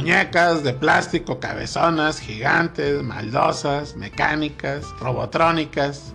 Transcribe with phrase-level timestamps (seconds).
[0.00, 6.14] Muñecas de plástico, cabezonas, gigantes, maldosas, mecánicas, robotrónicas,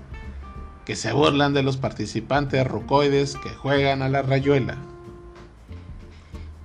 [0.86, 4.76] que se burlan de los participantes rucoides que juegan a la rayuela.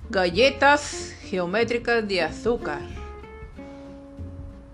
[0.09, 2.81] Galletas geométricas de azúcar.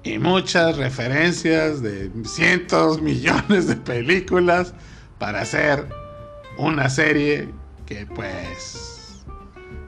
[0.04, 4.74] Y muchas referencias de cientos, millones de películas
[5.20, 5.86] para hacer
[6.58, 7.50] una serie
[7.86, 8.87] que pues...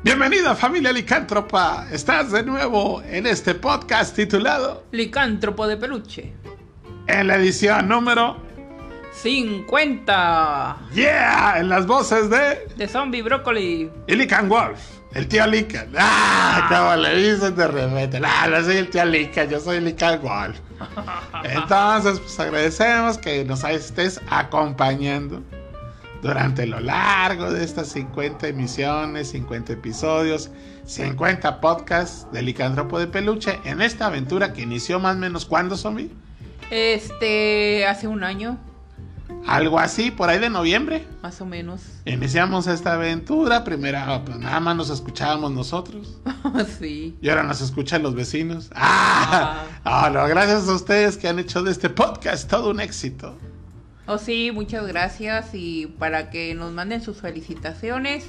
[0.04, 6.34] Bienvenida familia licántropa, estás de nuevo en este podcast titulado Licántropo de peluche.
[7.08, 8.38] en la edición número
[9.12, 13.92] 50 Yeah, en las voces de de zombie brócoli.
[14.08, 14.80] Ilican Wolf,
[15.14, 15.90] el tío Lican.
[15.98, 18.22] Ah, como le dicen de repente.
[18.24, 20.58] Ah, no soy el tío Lican, yo soy Lican Wolf.
[21.44, 25.44] Entonces, pues agradecemos que nos estés acompañando
[26.22, 30.50] durante lo largo de estas 50 emisiones, 50 episodios,
[30.86, 35.78] 50 podcasts de Licántropo de Peluche en esta aventura que inició más o menos cuando,
[35.78, 36.10] zombie?
[36.72, 38.58] Este, hace un año,
[39.48, 41.08] Algo así, por ahí de noviembre.
[41.22, 41.82] más o menos.
[42.06, 46.18] Iniciamos esta aventura, primero pues nada más nos escuchábamos nosotros.
[46.80, 47.16] sí.
[47.22, 48.70] Y ahora nos escuchan los vecinos.
[48.76, 49.64] ¡Ah!
[49.84, 53.38] Ah, no, gracias a ustedes que han hecho de este podcast todo un éxito.
[54.12, 55.50] Oh, sí, muchas gracias.
[55.54, 58.26] Y para que nos manden sus felicitaciones,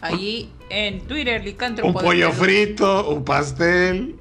[0.00, 4.16] allí en Twitter, Licántropo Un pollo frito, un pastel.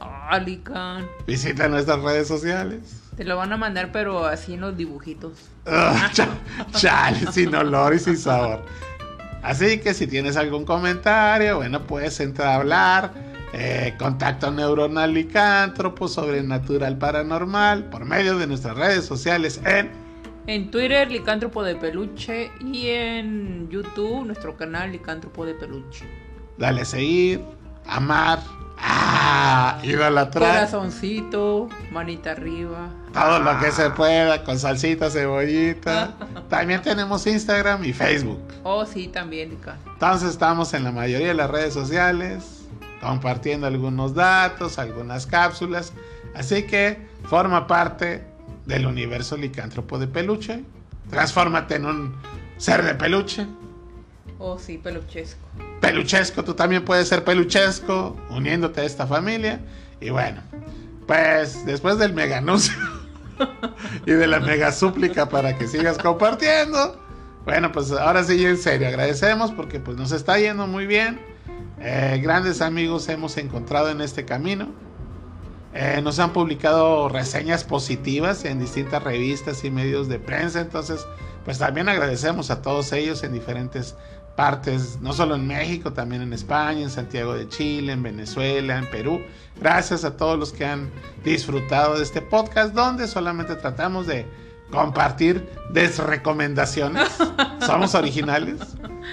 [0.00, 1.06] Ah, Lican.
[1.26, 3.00] Visita nuestras redes sociales.
[3.16, 5.32] Te lo van a mandar, pero así en los dibujitos.
[5.66, 6.28] Ah, cha-
[6.72, 8.62] chale, sin olor y sin sabor.
[9.42, 13.12] Así que si tienes algún comentario, bueno, puedes entrar a hablar.
[13.54, 20.03] eh, contacto neuronal licántropo, sobrenatural paranormal, por medio de nuestras redes sociales en
[20.46, 22.50] En Twitter, Licántropo de Peluche.
[22.60, 26.04] Y en YouTube, nuestro canal Licántropo de Peluche.
[26.58, 27.40] Dale a seguir,
[27.86, 28.40] amar,
[28.78, 32.90] ah, idolatrar, Corazoncito, manita arriba.
[33.12, 36.14] todo lo que se pueda, con salsita, cebollita.
[36.50, 38.42] También tenemos Instagram y Facebook.
[38.62, 39.78] Oh, sí, también, Lican.
[39.94, 42.66] Entonces estamos en la mayoría de las redes sociales,
[43.00, 45.92] compartiendo algunos datos, algunas cápsulas.
[46.34, 48.33] Así que forma parte
[48.66, 50.64] del universo licántropo de peluche.
[51.10, 52.14] Transfórmate en un
[52.56, 53.46] ser de peluche.
[54.38, 55.40] Oh, sí, peluchesco.
[55.80, 59.60] peluchesco, tú también puedes ser peluchesco, uniéndote a esta familia.
[60.00, 60.42] Y bueno,
[61.06, 62.74] pues después del mega anuncio
[64.06, 67.00] y de la mega súplica para que sigas compartiendo,
[67.44, 71.20] bueno, pues ahora sí, en serio, agradecemos porque pues nos está yendo muy bien.
[71.78, 74.68] Eh, grandes amigos hemos encontrado en este camino.
[75.74, 81.04] Eh, nos han publicado reseñas positivas en distintas revistas y medios de prensa, entonces
[81.44, 83.96] pues también agradecemos a todos ellos en diferentes
[84.36, 88.88] partes, no solo en México, también en España, en Santiago de Chile, en Venezuela, en
[88.88, 89.20] Perú.
[89.60, 90.90] Gracias a todos los que han
[91.24, 94.26] disfrutado de este podcast donde solamente tratamos de
[94.74, 97.08] compartir desrecomendaciones.
[97.66, 98.60] Somos originales.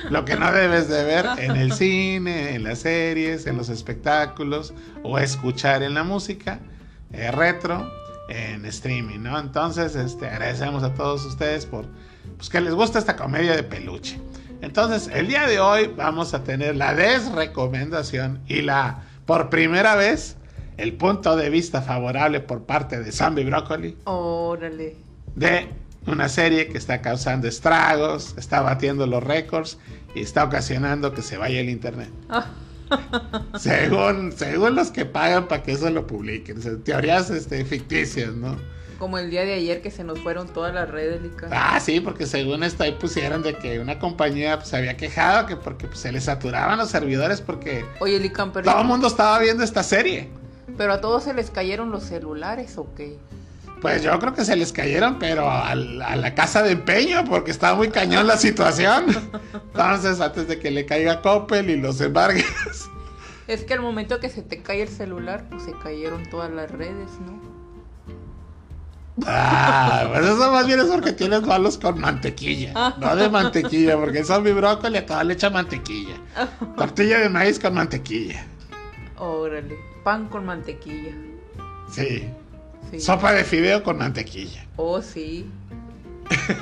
[0.10, 4.74] Lo que no debes de ver en el cine, en las series, en los espectáculos
[5.04, 6.60] o escuchar en la música
[7.14, 7.90] eh, retro
[8.30, 9.38] en streaming, ¿no?
[9.38, 11.86] Entonces, este, agradecemos a todos ustedes por
[12.38, 14.20] pues, que les gusta esta comedia de peluche.
[14.62, 20.38] Entonces, el día de hoy vamos a tener la desrecomendación y la, por primera vez,
[20.78, 25.11] el punto de vista favorable por parte de Zombie Broccoli Órale.
[25.36, 25.68] De
[26.08, 29.78] una serie que está causando estragos, está batiendo los récords
[30.16, 32.10] y está ocasionando que se vaya el internet.
[33.60, 36.58] según, según los que pagan para que eso lo publiquen.
[36.58, 38.58] O sea, teorías este, ficticias, ¿no?
[38.98, 41.50] Como el día de ayer que se nos fueron todas las redes, Lican.
[41.52, 45.48] Ah, sí, porque según esto ahí pusieron de que una compañía pues, se había quejado
[45.48, 49.08] que porque pues, se les saturaban los servidores porque Oye, Lican, pero, todo el mundo
[49.08, 50.30] estaba viendo esta serie.
[50.78, 53.18] pero a todos se les cayeron los celulares, ¿o qué?
[53.82, 57.50] Pues yo creo que se les cayeron, pero al- a, la casa de empeño, porque
[57.52, 59.06] estaba muy cañón la situación.
[59.54, 62.46] Entonces, antes de que le caiga Coppel y los embargues.
[63.48, 66.70] Es que al momento que se te cae el celular, pues se cayeron todas las
[66.72, 67.42] redes, ¿no?
[69.26, 72.94] Ah, pues eso más bien es porque tienes malos con mantequilla.
[72.98, 76.16] No de mantequilla, porque el zombie brócoli a todo le echa mantequilla.
[76.78, 78.46] Tortilla de maíz con mantequilla.
[79.18, 79.76] Órale.
[80.04, 81.12] Pan con mantequilla.
[81.92, 82.30] Sí.
[82.92, 83.00] Sí.
[83.00, 84.66] Sopa de fideo con mantequilla.
[84.76, 85.50] Oh, sí.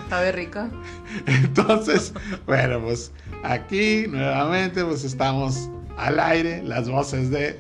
[0.10, 0.70] ¿Sabe rica?
[1.26, 2.14] Entonces,
[2.46, 3.12] bueno, pues
[3.44, 7.60] aquí nuevamente pues estamos al aire, las voces de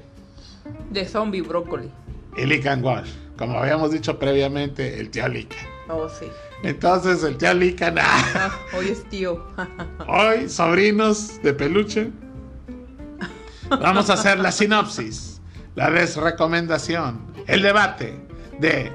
[0.91, 1.89] De zombie brócoli.
[2.37, 3.11] Ilican Walsh.
[3.37, 5.65] Como habíamos dicho previamente, el tío Lican.
[5.87, 6.25] Oh, sí.
[6.63, 9.45] Entonces, el tío Lican, Ah, hoy es tío.
[10.07, 12.11] hoy, sobrinos de peluche,
[13.69, 15.39] vamos a hacer la sinopsis
[15.75, 18.19] la desrecomendación, el debate
[18.59, 18.91] de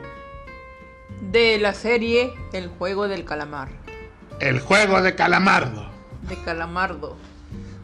[1.30, 3.68] De la serie El juego del calamar.
[4.40, 5.88] el juego de calamardo.
[6.28, 7.16] De calamardo.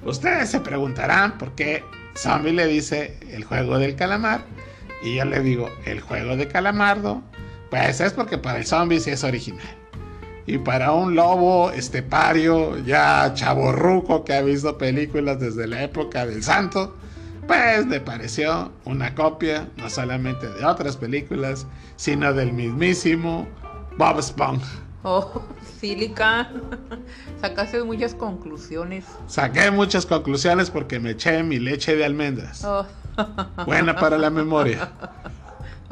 [0.05, 1.85] Ustedes se preguntarán por qué
[2.17, 4.45] Zombie le dice el juego del calamar
[5.03, 7.23] y yo le digo el juego de calamardo.
[7.71, 9.77] Pues es porque para el zombie sí es original.
[10.47, 16.43] Y para un lobo estepario ya chaborruco que ha visto películas desde la época del
[16.43, 16.97] santo,
[17.51, 21.67] pues le pareció una copia no solamente de otras películas,
[21.97, 23.49] sino del mismísimo
[23.99, 24.71] Bob Esponja.
[25.03, 25.43] Oh,
[25.81, 26.49] Silica.
[27.41, 29.05] Sacaste muchas conclusiones.
[29.27, 32.65] Saqué muchas conclusiones porque me eché mi leche de almendras.
[32.65, 32.87] Oh,
[33.67, 34.89] Buena para la memoria.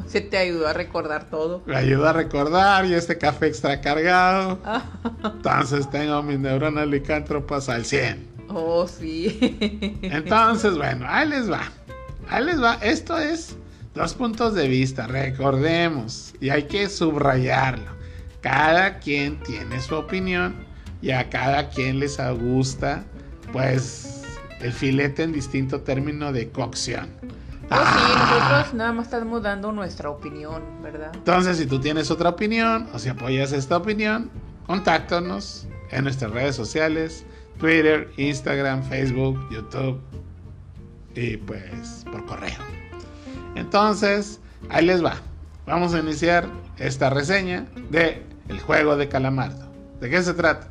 [0.07, 1.65] se te ayudó a recordar todo.
[1.67, 4.61] Me ayuda a recordar y este café extra cargado.
[5.25, 8.28] Entonces tengo mis neuronas licántropas al 100.
[8.49, 9.56] Oh, sí.
[10.03, 11.71] Entonces, bueno, ahí les va.
[12.29, 12.75] Ahí les va.
[12.83, 13.56] Esto es
[13.95, 16.35] dos puntos de vista, recordemos.
[16.41, 17.91] Y hay que subrayarlo.
[18.41, 20.55] Cada quien tiene su opinión
[21.03, 23.05] y a cada quien les gusta,
[23.53, 24.23] pues,
[24.61, 27.09] el filete en distinto término de cocción.
[27.69, 31.11] Pues sí, nosotros nada más estamos dando nuestra opinión, ¿verdad?
[31.15, 34.31] Entonces, si tú tienes otra opinión o si apoyas esta opinión,
[34.67, 37.27] contáctanos en nuestras redes sociales,
[37.59, 40.01] Twitter, Instagram, Facebook, YouTube
[41.15, 42.59] y pues por correo.
[43.57, 45.17] Entonces, ahí les va.
[45.67, 49.69] Vamos a iniciar esta reseña de El juego de Calamardo.
[50.01, 50.71] ¿De qué se trata?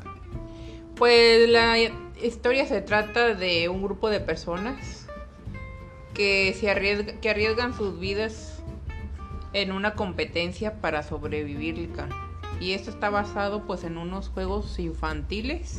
[0.96, 1.76] Pues la
[2.22, 5.06] historia se trata de un grupo de personas
[6.14, 8.60] que se arriesgan sus vidas
[9.52, 11.90] en una competencia para sobrevivir.
[12.60, 15.78] Y esto está basado pues en unos juegos infantiles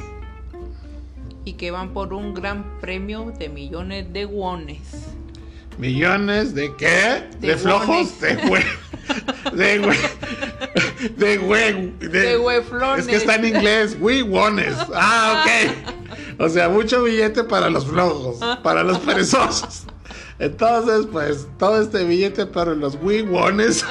[1.46, 4.80] y que van por un gran premio de millones de wones.
[5.78, 7.30] ¿Millones de qué?
[7.40, 8.20] ¿De, De flojos?
[8.22, 8.64] De hue...
[9.54, 9.96] De hue...
[11.16, 12.10] De hue...
[12.10, 13.06] De hueflones.
[13.06, 13.98] Es que está en inglés.
[14.00, 14.76] Huevones.
[14.94, 16.40] Ah, ok.
[16.40, 19.84] O sea, mucho billete para los flojos, para los perezosos.
[20.38, 23.86] Entonces, pues, todo este billete para los huevones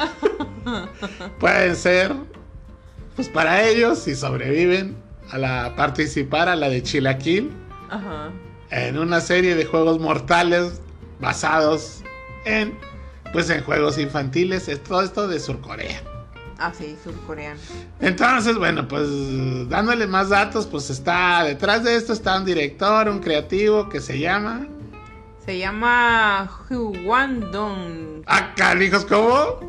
[1.41, 2.15] pueden ser,
[3.17, 4.97] pues, para ellos, si sobreviven
[5.31, 7.51] a la participar a la de Chilaquil
[7.91, 8.31] Ajá.
[8.71, 10.81] en una serie de juegos mortales
[11.21, 12.03] basados
[12.45, 12.75] en
[13.33, 16.03] pues en juegos infantiles, es todo esto de Surcorea.
[16.61, 17.61] Ah, sí, surcoreano.
[18.01, 19.07] Entonces, bueno, pues
[19.69, 24.19] dándole más datos, pues está detrás de esto está un director, un creativo que se
[24.19, 24.67] llama
[25.45, 28.23] Se llama Hwan Dong.
[28.27, 29.61] Acá, hijos como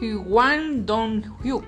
[0.00, 1.64] Hwan Dong Hyuk.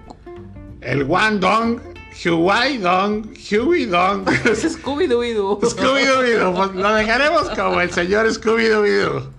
[0.83, 1.81] el Wang Dong,
[2.13, 5.61] Huey Dong, Huey Dong, Scooby-Doo.
[5.61, 9.31] Scooby-Doo, pues lo dejaremos como el señor Scooby-Doo.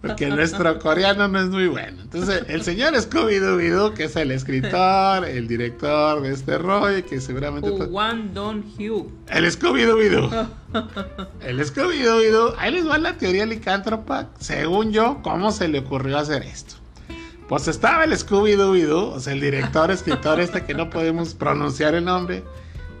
[0.00, 2.00] Porque nuestro coreano no es muy bueno.
[2.02, 7.70] Entonces, el señor Scooby-Doo, que es el escritor, el director de este rollo, que seguramente...
[7.70, 9.10] Hwan Dong Hyuk.
[9.28, 10.48] El Scooby-Doo.
[11.42, 12.54] El Scooby-Doo.
[12.56, 14.30] Ahí les va la teoría licántropa.
[14.38, 16.76] Según yo, ¿cómo se le ocurrió hacer esto?
[17.50, 22.04] Pues estaba el Scooby-Doo, o sea, el director, escritor este que no podemos pronunciar el
[22.04, 22.44] nombre.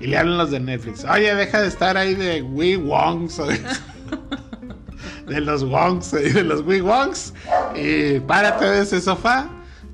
[0.00, 1.04] Y le hablan los de Netflix.
[1.04, 3.38] Oye, deja de estar ahí de Wee Wongs.
[3.38, 3.60] o de,
[5.28, 7.32] de los Wongs, y de los Wee Wongs.
[7.76, 9.48] Y párate de ese sofá.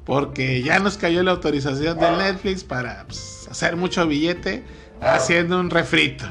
[0.07, 4.65] Porque ya nos cayó la autorización de Netflix para pues, hacer mucho billete
[5.03, 6.25] haciendo un refrito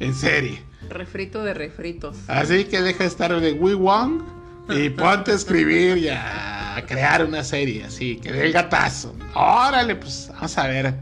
[0.00, 0.62] en serie.
[0.90, 2.18] Refrito de refritos.
[2.28, 4.20] Así que deja de estar de Wee Wong
[4.70, 9.14] y ponte a escribir y a crear una serie así, que dé el gatazo.
[9.34, 10.94] Órale, pues vamos a ver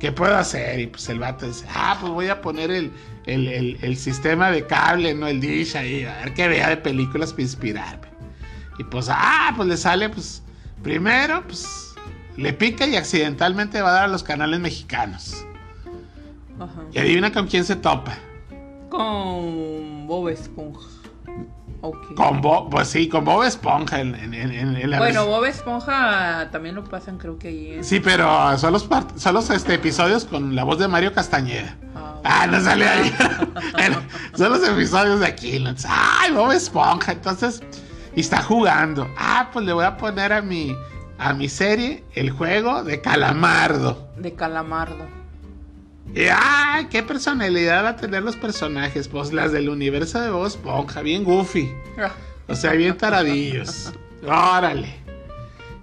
[0.00, 0.80] qué puedo hacer.
[0.80, 2.92] Y pues el vato dice, ah, pues voy a poner el,
[3.26, 5.26] el, el- el sistema de cable, ¿no?
[5.26, 8.08] El dish ahí, a ver qué vea de películas para inspirarme.
[8.78, 10.42] Y pues, ah, pues le sale, pues,
[10.82, 11.94] primero, pues,
[12.36, 15.44] le pica y accidentalmente va a dar a los canales mexicanos.
[16.58, 16.82] Ajá.
[16.92, 18.16] Y adivina con quién se topa.
[18.90, 20.88] Con Bob Esponja.
[22.14, 25.44] Con Bob, pues sí, con Bob Esponja en, en- en- en- en la Bueno, Bob
[25.44, 27.78] Esponja también lo pasan, creo que ahí.
[27.84, 31.76] Sí, pero son los, son los este, episodios con la voz de Mario Castañeda.
[31.94, 33.14] Ah, Ah, no sale ahí.
[34.34, 35.62] Son los episodios de aquí.
[35.88, 37.12] Ay, Bob Esponja.
[37.12, 37.62] Entonces,
[38.16, 39.06] y está jugando.
[39.18, 40.74] Ah, pues le voy a poner a mi,
[41.18, 44.08] a mi serie el juego de Calamardo.
[44.16, 45.06] De Calamardo.
[46.14, 49.08] Y ay, qué personalidad va a tener los personajes.
[49.08, 51.72] Pues las del universo de Bob Esponja, bien goofy.
[52.46, 53.92] O sea, bien taradillos.
[54.22, 54.96] Órale.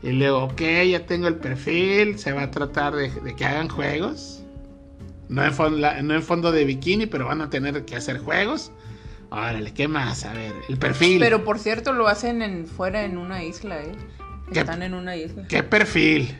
[0.03, 0.61] Y luego, ok,
[0.91, 2.19] ya tengo el perfil.
[2.19, 4.43] Se va a tratar de, de que hagan juegos.
[5.27, 8.19] No en, fon- la- no en fondo de bikini, pero van a tener que hacer
[8.19, 8.71] juegos.
[9.31, 10.23] Órale, ¿qué más?
[10.25, 11.19] A ver, el perfil.
[11.19, 13.93] Pero por cierto, lo hacen en, fuera en una isla, ¿eh?
[14.51, 15.45] Están en una isla.
[15.47, 16.37] ¿Qué perfil?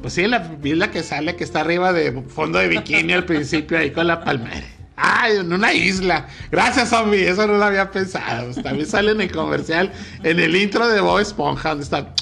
[0.00, 3.76] Pues sí, la isla que sale, que está arriba de fondo de bikini al principio,
[3.78, 4.66] ahí con la palmera.
[4.96, 6.26] Ay, en una isla.
[6.50, 7.26] Gracias, zombie.
[7.28, 8.44] Eso no lo había pensado.
[8.52, 9.92] Pues también sale en el comercial,
[10.22, 12.14] en el intro de Bob Esponja, donde está.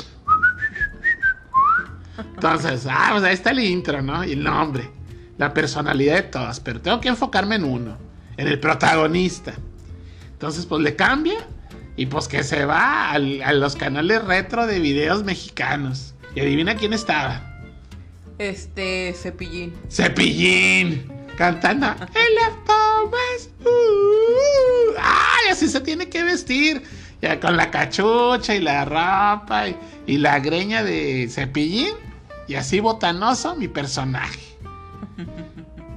[2.19, 4.25] Entonces, ah, pues ahí está el intro, ¿no?
[4.25, 4.91] Y el nombre.
[5.39, 6.61] La personalidad de todas.
[6.61, 7.97] Pero tengo que enfocarme en uno.
[8.37, 9.55] En el protagonista.
[10.33, 11.47] Entonces, pues le cambia.
[11.97, 16.15] Y pues que se va al- a los canales retro de videos mexicanos.
[16.35, 17.58] Y adivina quién estaba.
[18.39, 19.75] Este, cepillín.
[19.91, 23.51] Cepillín cantando en las tomas.
[23.65, 26.83] uh, ay, así se tiene que vestir.
[27.21, 29.77] Ya con la cachucha y la ropa y,
[30.07, 31.95] y la greña de cepillín.
[32.47, 34.41] Y así botanoso mi personaje.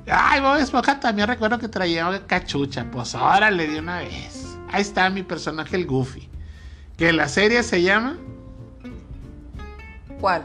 [0.07, 2.85] Ay, Bob Esponja también recuerdo que traía cachucha.
[2.91, 4.47] Pues órale de una vez.
[4.69, 6.27] Ahí está mi personaje, el Goofy.
[6.97, 8.17] Que la serie se llama
[10.19, 10.43] ¿Cuál?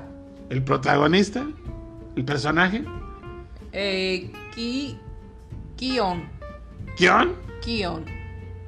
[0.48, 1.44] El protagonista,
[2.16, 2.84] el personaje,
[3.72, 4.98] Eh, Ki...
[5.76, 6.26] Kion.
[6.96, 7.36] Kion.
[7.60, 8.04] Kion.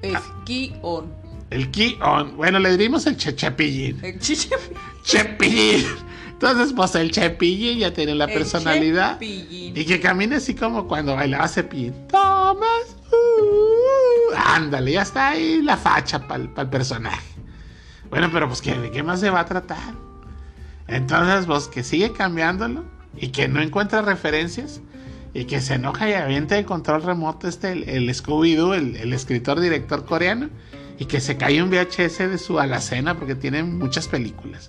[0.02, 0.42] Es Ah.
[0.44, 1.14] Kion.
[1.50, 2.36] El Kion.
[2.36, 3.98] Bueno, le dimos el che Chepillín.
[4.04, 4.50] El chiche...
[5.02, 5.86] Chepillín.
[6.32, 9.14] Entonces, pues el Chepillín ya tiene la el personalidad.
[9.14, 9.74] Cepillín.
[9.76, 11.94] Y que camine así como cuando bailaba Cepillín.
[12.08, 12.96] Tomas.
[13.10, 17.26] uh, ándale, ya está ahí la facha para el personaje.
[18.10, 19.94] Bueno, pero pues ¿qué, ¿de qué más se va a tratar?
[20.86, 22.84] Entonces, pues que sigue cambiándolo
[23.20, 24.80] y que no encuentra referencias
[25.34, 29.12] y que se enoja y avienta el control remoto este, el, el Scooby-Doo, el, el
[29.12, 30.48] escritor director coreano,
[30.98, 34.68] y que se cae un VHS de su alacena porque tiene muchas películas.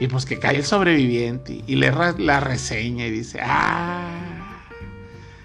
[0.00, 4.62] Y pues que cae el sobreviviente y lee la reseña y dice, ah,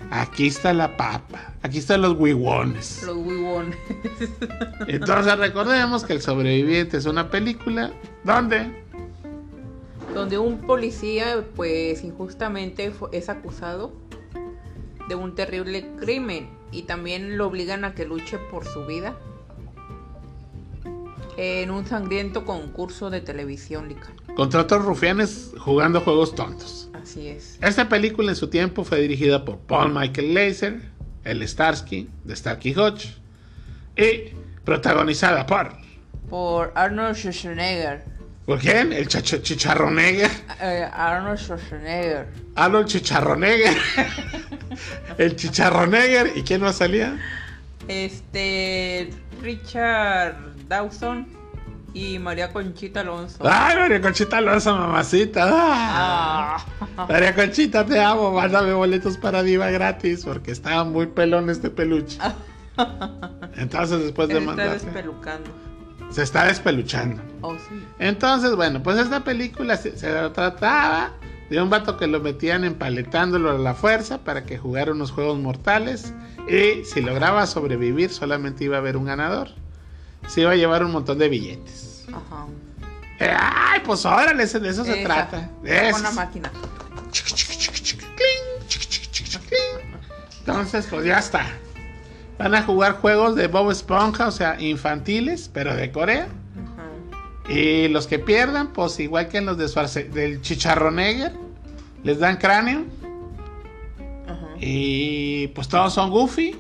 [0.10, 3.04] aquí está la papa, aquí están los huivones.
[3.06, 3.78] Los huivones.
[4.88, 7.92] Entonces recordemos que El Sobreviviente es una película
[8.24, 8.87] donde
[10.18, 13.94] Donde un policía, pues injustamente es acusado
[15.08, 19.16] de un terrible crimen y también lo obligan a que luche por su vida
[21.38, 24.12] en un sangriento concurso de televisión, Lica.
[24.36, 26.90] contra otros rufianes jugando juegos tontos.
[26.94, 27.60] Así es.
[27.62, 30.82] Esta película en su tiempo fue dirigida por Paul Michael Laser,
[31.24, 33.16] el Starsky de Starkey Hodge,
[33.96, 34.34] y
[34.66, 35.78] protagonizada por
[36.28, 38.17] Por Arnold Schwarzenegger.
[38.48, 38.94] ¿Por quién?
[38.94, 40.32] El Chicharronegger.
[40.62, 42.28] Eh, Arnold Schwarzenegger.
[42.56, 43.78] Arnold Chicharronegger.
[45.18, 46.32] el Chicharronegger.
[46.34, 47.20] ¿Y quién más salía?
[47.90, 49.10] Este.
[49.42, 50.38] Richard
[50.70, 51.28] Dawson
[51.94, 53.44] y María Conchita Alonso.
[53.46, 55.50] Ay, María Conchita Alonso, mamacita.
[55.52, 56.66] Ah.
[56.96, 57.06] Ah.
[57.10, 58.32] María Conchita, te amo.
[58.32, 62.18] Mándame boletos para Diva gratis porque estaba muy pelón este peluche.
[63.58, 65.67] Entonces, después de está mandarte, despelucando.
[66.10, 67.22] Se está despeluchando.
[67.42, 67.86] Oh, sí.
[68.00, 71.14] Entonces, bueno, pues esta película se, se trataba
[71.50, 75.40] de un vato que lo metían empaletándolo a la fuerza para que jugara unos juegos
[75.40, 76.14] mortales
[76.48, 79.50] y si lograba sobrevivir solamente iba a haber un ganador.
[80.28, 82.06] Se iba a llevar un montón de billetes.
[82.10, 82.48] Ajá.
[83.20, 85.50] Eh, ay, pues órale, de eso se trata.
[85.64, 86.00] Eso.
[86.00, 86.52] una máquina.
[90.40, 91.46] Entonces, pues ya está.
[92.38, 96.28] Van a jugar juegos de Bob Esponja, o sea, infantiles, pero de Corea.
[97.50, 100.42] Y los que pierdan, pues igual que en los de Schwarze- del
[102.04, 102.84] les dan cráneo.
[104.60, 106.56] Y pues todos son Goofy.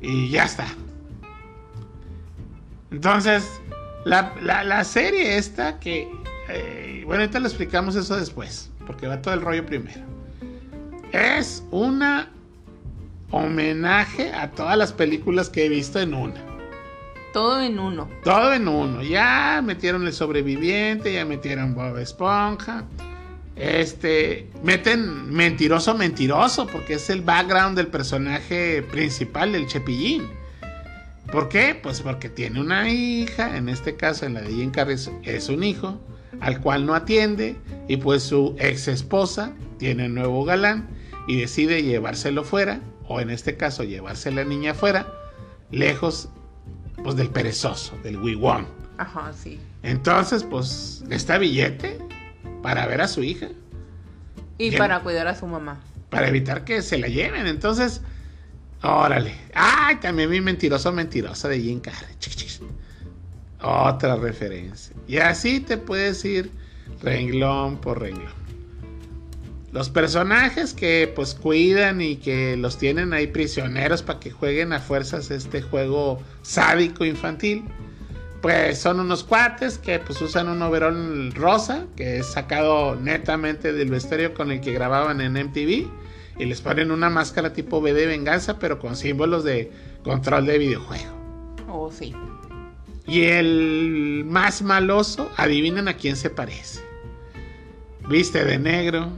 [0.00, 0.66] Y ya está.
[2.90, 3.48] Entonces,
[4.04, 6.08] la, la- la serie esta que...
[6.48, 8.70] eh, bueno, ahorita lo explicamos eso después.
[8.86, 10.00] Porque va todo el rollo primero.
[11.12, 12.30] Es una
[13.32, 16.34] homenaje a todas las películas que he visto en una.
[17.32, 18.08] Todo en uno.
[18.22, 19.02] Todo en uno.
[19.02, 22.84] Ya metieron el sobreviviente, ya metieron Bob Esponja.
[23.56, 30.24] Este, meten mentiroso, mentiroso, porque es el background del personaje principal del Chepillín.
[31.30, 31.74] ¿Por qué?
[31.80, 35.62] Pues porque tiene una hija, en este caso en la de Jim Carrey es- un
[35.64, 35.98] hijo,
[36.40, 37.56] al cual no atiende,
[37.88, 40.88] y pues su ex esposa tiene un nuevo galán
[41.28, 45.06] y decide llevárselo fuera, o en este caso llevarse a la niña fuera,
[45.70, 46.28] lejos
[47.02, 48.66] pues del perezoso, del huigón.
[48.98, 49.58] Ajá, sí.
[49.82, 51.98] Entonces, pues, está billete
[52.62, 53.48] para ver a su hija,
[54.58, 55.80] Y para cuidar a su mamá.
[56.10, 57.46] para evitar que se la lleven.
[57.46, 58.02] Entonces,
[58.82, 59.34] órale.
[59.54, 62.14] Ay, también vi mentiroso, mentirosa de Jim Carrey.
[63.62, 64.94] Otra referencia.
[65.08, 66.50] Y así te puedes ir
[67.02, 68.41] renglón por renglón.
[69.72, 74.80] Los personajes que pues cuidan y que los tienen ahí prisioneros para que jueguen a
[74.80, 77.64] fuerzas este juego sádico infantil.
[78.42, 83.88] Pues son unos cuates que pues usan un overall rosa que es sacado netamente del
[83.88, 85.88] vestuario con el que grababan en MTV
[86.38, 89.70] y les ponen una máscara tipo B de venganza pero con símbolos de
[90.02, 91.56] control de videojuego.
[91.68, 92.14] Oh, sí.
[93.06, 96.80] Y el más maloso, adivinen a quién se parece.
[98.08, 99.10] Viste de negro,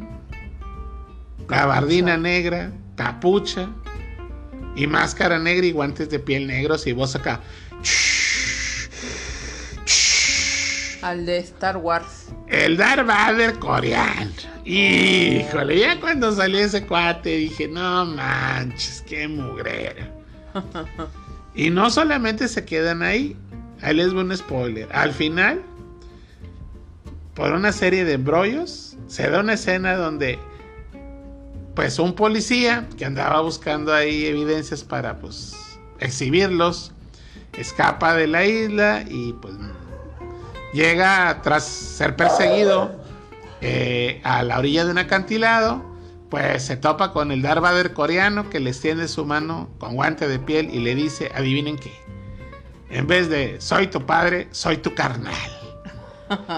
[1.48, 3.68] gabardina negra, capucha
[4.76, 7.40] y máscara negra y guantes de piel negros y voz acá.
[11.02, 12.32] Al de Star Wars.
[12.48, 14.30] El Darth Vader coreano.
[14.64, 20.10] Híjole, ya cuando salió ese cuate dije, no manches, qué mugrera.
[21.54, 23.36] y no solamente se quedan ahí,
[23.82, 24.88] ahí les voy un spoiler.
[24.92, 25.62] Al final,
[27.34, 30.38] por una serie de embrollos, se da una escena donde
[31.74, 35.54] pues un policía que andaba buscando ahí evidencias para pues
[35.98, 36.92] exhibirlos,
[37.52, 39.54] escapa de la isla y pues
[40.72, 42.94] llega tras ser perseguido
[43.60, 45.84] eh, a la orilla de un acantilado,
[46.30, 50.38] pues se topa con el Darth coreano que le extiende su mano con guante de
[50.38, 51.92] piel y le dice, adivinen qué,
[52.90, 55.63] en vez de soy tu padre, soy tu carnal.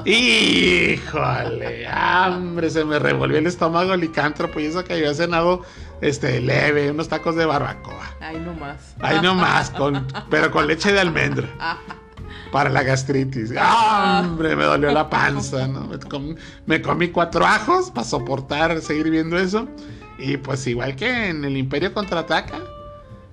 [0.04, 5.62] Híjole, hambre, se me revolvió el estómago licántropo y eso que había cenado
[6.00, 8.14] este leve, unos tacos de barbacoa.
[8.20, 8.94] Ay, no más.
[9.00, 11.48] Ay, no más, con, pero con leche de almendra.
[12.52, 13.52] Para la gastritis.
[13.52, 14.56] ¡Hombre!
[14.56, 15.90] Me dolió la panza, ¿no?
[16.66, 19.68] Me comí, cuatro ajos para soportar seguir viendo eso.
[20.18, 22.58] Y pues igual que en el Imperio contraataca,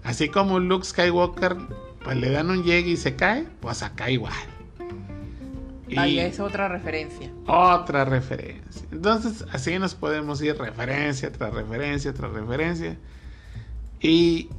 [0.03, 1.55] así como Luke Skywalker,
[2.03, 4.33] pues le dan un llegue y se cae, pues acá igual.
[5.97, 7.31] Ahí es otra referencia.
[7.47, 8.83] Otra referencia.
[8.91, 12.97] Entonces, así nos podemos ir referencia tras referencia tras referencia.
[13.99, 14.49] Y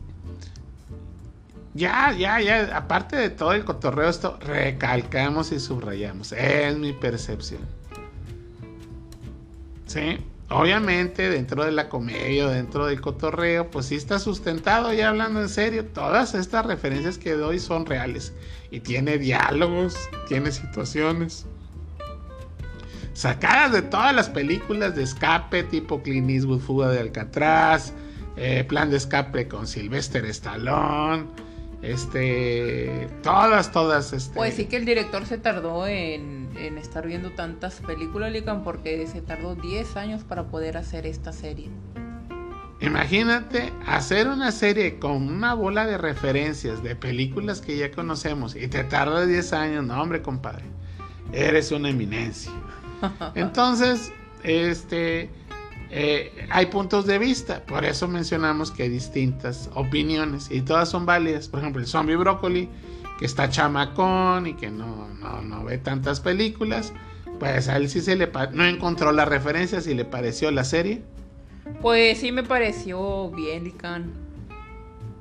[1.75, 6.33] ya, ya, ya, aparte de todo el cotorreo, esto recalcamos y subrayamos.
[6.33, 7.63] Es mi percepción.
[9.87, 10.19] Sí.
[10.51, 15.49] Obviamente, dentro de la comedia, dentro del cotorreo, pues sí está sustentado, ya hablando en
[15.49, 18.33] serio, todas estas referencias que doy son reales.
[18.75, 19.97] Y tiene diálogos,
[20.29, 21.47] tiene situaciones.
[23.13, 27.93] Sacadas de todas las películas de escape, tipo Clint Eastwood, Fuga de Alcatraz,
[28.37, 31.27] eh, Plan de Escape con Sylvester Stallone
[31.85, 34.13] este, todas, todas.
[34.13, 34.35] Este...
[34.35, 39.21] Pues sí que el director se tardó en, estar viendo tantas películas, Lican, porque se
[39.21, 41.69] tardó 10 años para poder hacer esta serie.
[42.85, 48.69] Imagínate hacer una serie con una bola de referencias de películas que ya conocemos y
[48.69, 49.85] te tarda 10 años.
[49.85, 50.65] No, hombre, compadre.
[51.33, 52.53] Eres una eminencia.
[53.35, 55.31] Entonces, este
[55.91, 61.07] eh, hay puntos de vista, por eso mencionamos que hay distintas opiniones y todas son
[61.07, 61.49] válidas.
[61.49, 62.69] Por ejemplo, el zombie brócoli,
[63.19, 65.09] que está chamacón y que no,
[65.43, 66.93] no, ve tantas películas,
[67.39, 71.03] pues a él sí se le no encontró la referencia, si le pareció la serie.
[71.81, 74.13] Pues sí me pareció bien, Lican.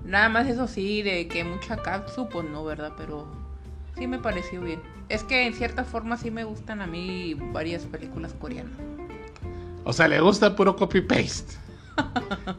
[0.05, 2.93] Nada más eso sí, de que mucha cápsula, pues no, ¿verdad?
[2.97, 3.27] Pero
[3.97, 4.81] sí me pareció bien.
[5.09, 8.79] Es que en cierta forma sí me gustan a mí varias películas coreanas.
[9.85, 11.57] O sea, le gusta puro copy-paste.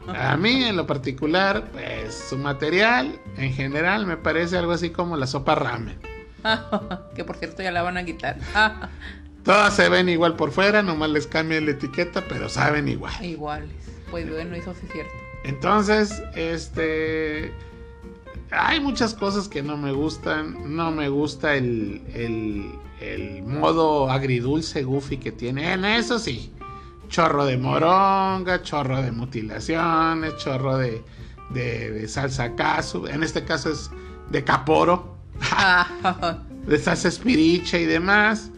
[0.07, 5.17] A mí en lo particular, pues su material en general me parece algo así como
[5.17, 5.99] la sopa ramen.
[7.15, 8.37] que por cierto ya la van a quitar.
[9.45, 13.13] Todas se ven igual por fuera, nomás les cambia la etiqueta, pero saben igual.
[13.23, 13.69] Iguales.
[14.11, 15.13] Pues bueno, eso sí es cierto.
[15.43, 17.53] Entonces, este...
[18.51, 20.75] Hay muchas cosas que no me gustan.
[20.75, 25.73] No me gusta el, el, el modo agridulce, goofy que tiene.
[25.73, 26.51] En eso sí
[27.07, 31.03] chorro de moronga, chorro de mutilaciones, chorro de,
[31.51, 33.89] de, salsa casu, en este caso es
[34.29, 35.15] de caporo,
[36.67, 38.51] de salsa espiricha y demás,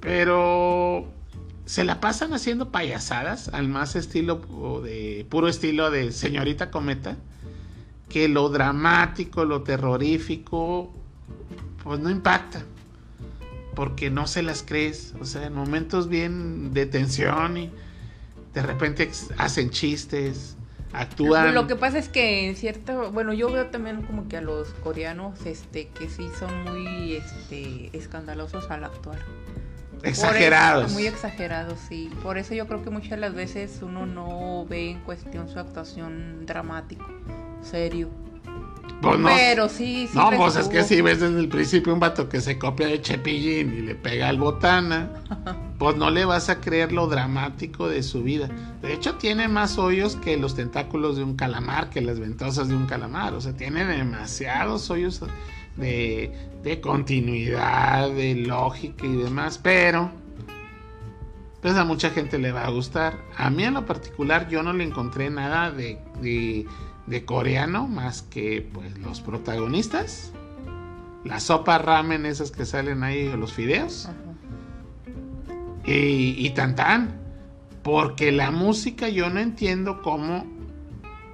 [0.00, 1.06] pero
[1.66, 4.40] se la pasan haciendo payasadas al más estilo
[4.82, 7.16] de puro estilo de señorita cometa,
[8.08, 10.92] que lo dramático, lo terrorífico,
[11.84, 12.64] pues no impacta
[13.74, 15.14] porque no se las crees.
[15.20, 17.70] O sea, en momentos bien de tensión y
[18.54, 20.56] de repente hacen chistes,
[20.92, 21.54] actúan.
[21.54, 24.68] Lo que pasa es que en cierto, bueno, yo veo también como que a los
[24.82, 29.18] coreanos, este, que sí son muy, este, escandalosos al actuar.
[30.02, 30.92] Exagerados.
[30.92, 32.10] muy exagerados, sí.
[32.22, 35.58] Por eso yo creo que muchas de las veces uno no ve en cuestión su
[35.58, 37.06] actuación dramático,
[37.62, 38.08] serio.
[39.00, 39.28] Pues no.
[39.28, 40.16] Pero sí, sí.
[40.16, 43.00] No, pues es que si ves desde el principio un vato que se copia de
[43.00, 45.10] Chepillín y le pega al botana,
[45.78, 48.48] pues no le vas a creer lo dramático de su vida.
[48.82, 52.74] De hecho, tiene más hoyos que los tentáculos de un calamar, que las ventosas de
[52.74, 53.32] un calamar.
[53.34, 55.22] O sea, tiene demasiados hoyos
[55.80, 59.58] de, de continuidad, de lógica y demás.
[59.58, 60.10] Pero,
[61.60, 63.18] pues a mucha gente le va a gustar.
[63.36, 66.66] A mí en lo particular yo no le encontré nada de, de,
[67.06, 70.32] de coreano más que pues los protagonistas.
[71.24, 74.08] La sopa ramen esas que salen ahí, los fideos.
[75.84, 77.20] Y, y tan tan.
[77.82, 80.46] Porque la música yo no entiendo cómo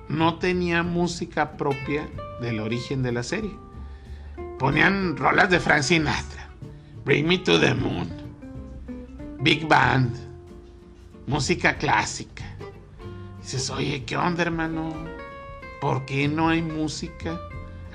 [0.08, 2.08] no tenía música propia
[2.40, 3.50] del origen de la serie.
[4.58, 6.48] Ponían rolas de Frank Sinatra.
[7.04, 8.10] Bring Me to the Moon.
[9.40, 10.16] Big Band.
[11.26, 12.44] Música clásica.
[13.42, 14.94] Dices, oye, ¿qué onda, hermano?
[15.80, 17.38] ¿Por qué no hay música?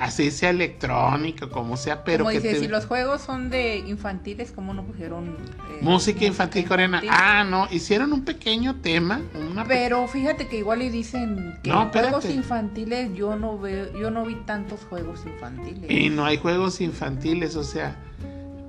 [0.02, 3.78] Así sea electrónica, como sea, pero Como que dices, te- si los juegos son de
[3.78, 5.28] infantiles, ¿cómo no pusieron
[5.70, 7.04] eh, Música infantil coreana.
[7.08, 11.92] Ah, no, hicieron un pequeño tema, una Pero fíjate que igual y dicen que No,
[11.92, 15.90] juegos infantiles yo no veo, yo no vi tantos juegos infantiles.
[15.92, 17.96] y no hay juegos infantiles, o sea,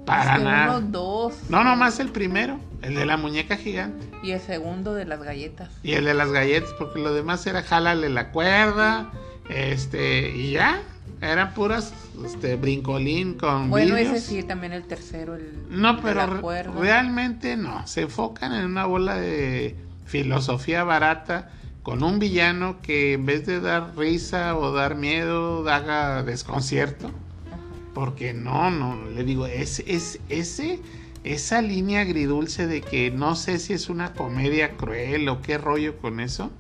[0.05, 0.77] para Es que nada.
[0.79, 1.35] unos dos.
[1.49, 5.71] No, nomás el primero, el de la muñeca gigante Y el segundo de las galletas.
[5.83, 9.11] y el de las galletas, porque lo demás era jálale la cuerda,
[9.49, 10.83] este, y ya,
[11.23, 14.17] eran puras este brincolín con Bueno, vidrios.
[14.17, 17.87] ese sí, también el tercero, el No, pero re- realmente no.
[17.87, 21.51] Se enfocan en una bola de filosofía barata
[21.83, 27.07] con un villano que en vez de dar risa o dar miedo, haga desconcierto.
[27.07, 27.59] Ajá.
[27.95, 30.81] Porque no, no, le digo, es, es ese,
[31.25, 35.99] esa línea agridulce de que no sé si es una comedia cruel o qué rollo
[35.99, 36.51] con eso,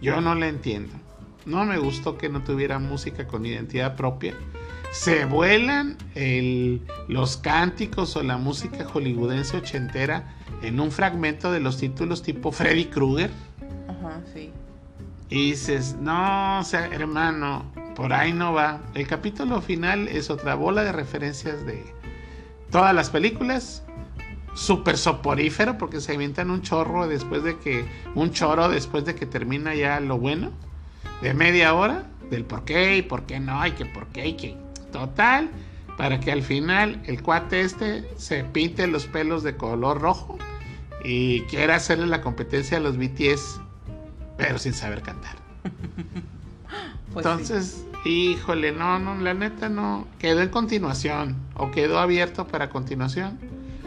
[0.00, 0.92] yo no la entiendo.
[1.48, 4.34] No me gustó que no tuviera música con identidad propia.
[4.92, 11.78] Se vuelan el- los cánticos o la música hollywoodense ochentera en un fragmento de los
[11.78, 13.30] títulos tipo Freddy Krueger.
[13.88, 14.50] Ajá, sí.
[15.30, 18.80] Y dices, no, o sea, hermano, por ahí no va.
[18.94, 21.82] El capítulo final es otra bola de referencias de
[22.70, 23.84] todas las películas.
[24.54, 29.24] Súper soporífero porque se avientan un chorro después de que, un choro después de que
[29.26, 30.50] termina ya lo bueno.
[31.22, 34.32] De media hora, del por qué y por qué no, y que por qué y
[34.34, 34.56] que.
[34.92, 35.50] Total,
[35.96, 40.38] para que al final el cuate este se pinte los pelos de color rojo
[41.04, 43.60] y quiera hacerle la competencia a los BTS
[44.38, 45.36] pero sin saber cantar.
[47.12, 47.30] Pues sí.
[47.32, 50.06] Entonces, híjole, no, no, la neta no.
[50.18, 53.38] Quedó en continuación o quedó abierto para continuación.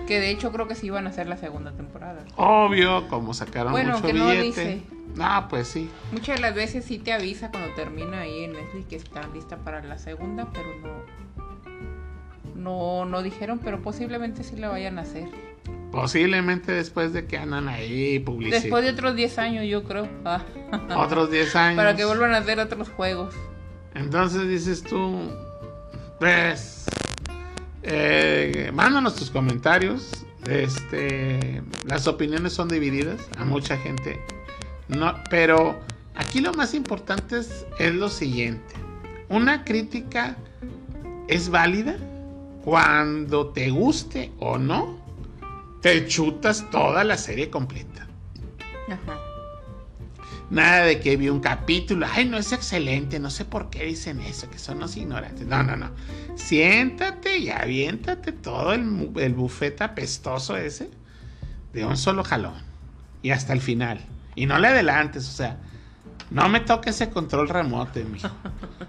[0.08, 2.26] Que de hecho creo que sí iban a hacer la segunda temporada.
[2.36, 4.44] Obvio, como sacaron Bueno, mucho que no billete.
[4.44, 4.84] dice.
[5.16, 5.90] No, pues sí.
[6.12, 9.58] Muchas de las veces sí te avisa cuando termina ahí en Netflix que está lista
[9.58, 11.22] para la segunda, pero no.
[12.56, 15.30] No, no dijeron, pero posiblemente sí la vayan a hacer.
[15.92, 18.62] Posiblemente después de que andan ahí publicidad.
[18.62, 20.08] Después de otros 10 años, yo creo.
[20.24, 20.44] Ah.
[20.96, 21.76] Otros 10 años.
[21.78, 23.36] Para que vuelvan a hacer otros juegos.
[23.94, 25.20] Entonces dices tú,
[26.18, 26.86] pues,
[27.84, 30.26] eh, mándanos tus comentarios.
[30.48, 34.20] Este, las opiniones son divididas a mucha gente.
[34.92, 35.80] No, pero
[36.16, 38.76] aquí lo más importante es, es lo siguiente.
[39.30, 40.36] Una crítica
[41.28, 41.96] es válida
[42.64, 45.00] cuando te guste o no,
[45.82, 48.06] te chutas toda la serie completa.
[48.88, 49.18] Ajá.
[50.50, 54.20] Nada de que vi un capítulo, ay, no es excelente, no sé por qué dicen
[54.20, 55.48] eso, que son los ignorantes.
[55.48, 55.90] No, no, no.
[56.36, 60.92] Siéntate y aviéntate todo el, el bufete apestoso ese
[61.72, 62.62] de un solo jalón
[63.24, 64.02] y hasta el final.
[64.36, 65.58] Y no le adelantes, o sea,
[66.30, 68.30] no me toques ese control remoto, mijo.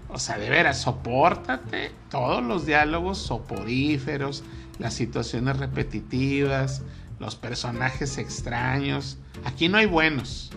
[0.09, 4.43] O sea, de veras, sopórtate todos los diálogos soporíferos,
[4.79, 6.83] las situaciones repetitivas,
[7.19, 9.17] los personajes extraños.
[9.43, 10.51] Aquí no hay buenos.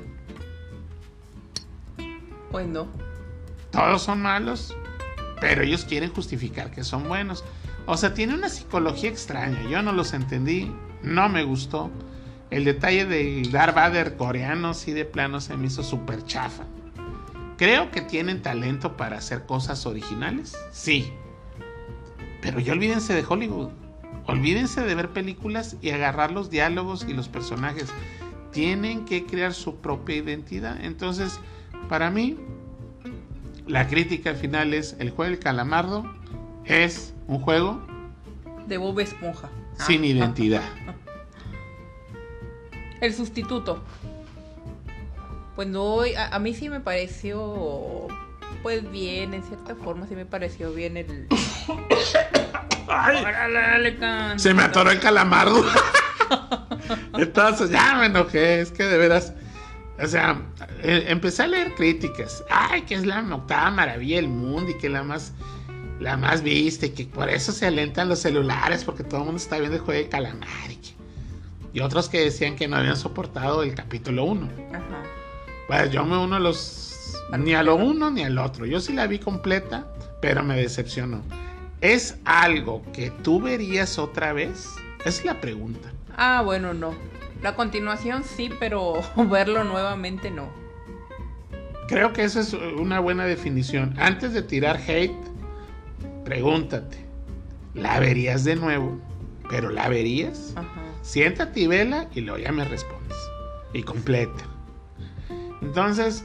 [2.51, 2.87] Pues no.
[3.71, 4.75] todos son malos,
[5.41, 7.45] pero ellos quieren justificar que son buenos.
[7.87, 9.69] O sea, tiene una psicología extraña.
[9.69, 10.73] Yo no los entendí,
[11.03, 11.91] no me gustó.
[12.51, 16.65] El detalle del Darth Vader coreano, sí de plano se me hizo súper chafa.
[17.57, 21.11] Creo que tienen talento para hacer cosas originales, sí.
[22.43, 23.71] Pero ya olvídense de Hollywood.
[24.27, 27.89] Olvídense de ver películas y agarrar los diálogos y los personajes.
[28.53, 30.79] Tienen que crear su propia identidad.
[30.85, 31.41] Entonces,
[31.89, 32.37] para mí,
[33.67, 36.05] la crítica al final es el juego del calamardo
[36.65, 37.81] es un juego
[38.67, 39.49] De Bob Esponja.
[39.87, 40.07] sin Ah.
[40.07, 40.63] identidad.
[43.01, 43.83] El sustituto.
[45.55, 48.07] Pues no, a, a mí sí me pareció
[48.63, 51.27] pues bien, en cierta forma sí me pareció bien el...
[52.89, 55.65] Ay, Órale, se me atoró el calamardo.
[57.19, 59.33] Entonces ya me enojé, es que de veras,
[60.03, 60.41] o sea,
[60.83, 62.45] eh, empecé a leer críticas.
[62.51, 65.33] Ay, que es la octava maravilla del mundo y que la más,
[66.01, 69.39] la más vista y que por eso se alentan los celulares porque todo el mundo
[69.41, 70.96] está viendo el juego de calamar y, que-
[71.77, 74.49] y otros que decían que no habían soportado el capítulo 1.
[74.71, 75.03] Ajá.
[75.69, 77.23] Pues yo me uno a los.
[77.39, 78.65] Ni a lo uno ni al otro.
[78.65, 79.87] Yo sí la vi completa,
[80.23, 81.21] pero me decepcionó.
[81.83, 84.75] ¿Es algo que tú verías otra vez?
[85.05, 85.93] Es la pregunta.
[86.17, 86.95] Ah, bueno, no.
[87.43, 90.49] La continuación sí, pero verlo nuevamente no.
[91.89, 93.95] Creo que esa es una buena definición.
[93.99, 95.13] Antes de tirar hate,
[96.25, 97.05] pregúntate:
[97.75, 98.99] ¿la verías de nuevo?
[99.51, 100.55] ¿Pero la verías?
[100.57, 100.86] Ajá.
[101.07, 103.17] Siéntate y vela y luego ya me respondes.
[103.73, 104.45] Y completa.
[105.63, 106.25] Entonces,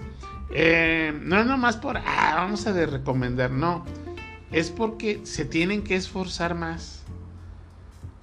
[0.49, 3.85] eh, no es nomás por, ah, vamos a de recomendar, no.
[4.51, 7.03] Es porque se tienen que esforzar más.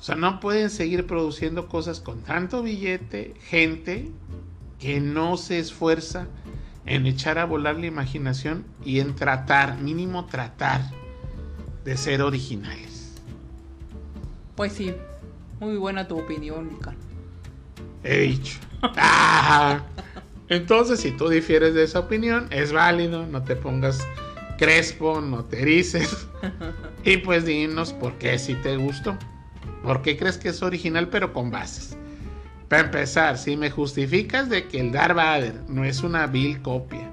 [0.00, 4.10] O sea, no pueden seguir produciendo cosas con tanto billete, gente
[4.80, 6.26] que no se esfuerza
[6.86, 10.82] en echar a volar la imaginación y en tratar, mínimo tratar,
[11.84, 13.14] de ser originales.
[14.56, 14.92] Pues sí,
[15.60, 16.94] muy buena tu opinión, Mica.
[18.04, 18.58] He dicho.
[18.82, 19.82] Ah,
[20.48, 24.06] entonces, si tú difieres de esa opinión, es válido, no te pongas
[24.56, 26.28] crespo, no te erices.
[27.04, 29.16] Y pues dinos por qué si te gustó.
[29.82, 31.96] ¿Por qué crees que es original pero con bases?
[32.68, 37.10] Para empezar, si me justificas de que el Darth Vader no es una vil copia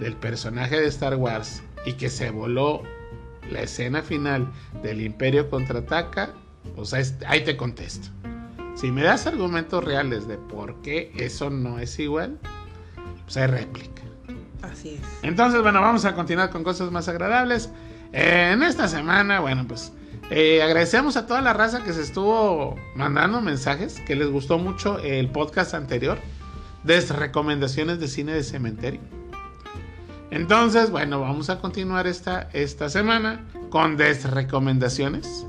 [0.00, 2.82] del personaje de Star Wars y que se voló
[3.50, 4.50] la escena final
[4.82, 6.34] del Imperio contraataca,
[6.74, 8.08] pues ahí, ahí te contesto.
[8.74, 12.38] Si me das argumentos reales de por qué eso no es igual,
[13.24, 14.02] pues hay réplica.
[14.62, 15.00] Así es.
[15.22, 17.70] Entonces, bueno, vamos a continuar con cosas más agradables.
[18.12, 19.92] Eh, en esta semana, bueno, pues
[20.30, 24.98] eh, agradecemos a toda la raza que se estuvo mandando mensajes, que les gustó mucho
[24.98, 26.18] el podcast anterior
[26.84, 29.00] de recomendaciones de cine de cementerio.
[30.30, 35.46] Entonces, bueno, vamos a continuar esta, esta semana con recomendaciones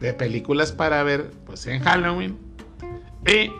[0.00, 2.38] de películas para ver pues en Halloween.
[3.26, 3.50] Y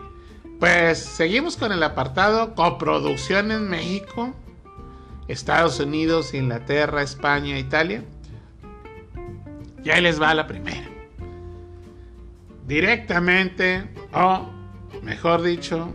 [0.59, 4.33] pues seguimos con el apartado coproducción en México,
[5.27, 8.03] Estados Unidos, Inglaterra, España, Italia.
[9.83, 10.87] Y ahí les va la primera.
[12.67, 14.49] Directamente, o
[15.01, 15.93] mejor dicho,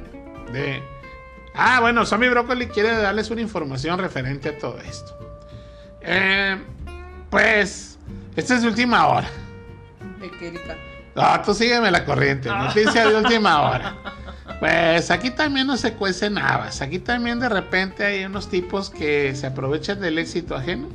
[0.52, 0.82] de...
[1.54, 5.38] Ah, bueno, Zombie Broccoli quiere darles una información referente a todo esto.
[6.00, 6.56] Eh,
[7.30, 7.98] pues,
[8.34, 9.28] esta es de última hora.
[11.14, 12.48] No, tú sígueme la corriente.
[12.48, 13.96] Noticia de última hora.
[14.60, 16.80] Pues aquí también no se cuecen habas.
[16.80, 20.88] Aquí también de repente hay unos tipos que se aprovechan del éxito ajeno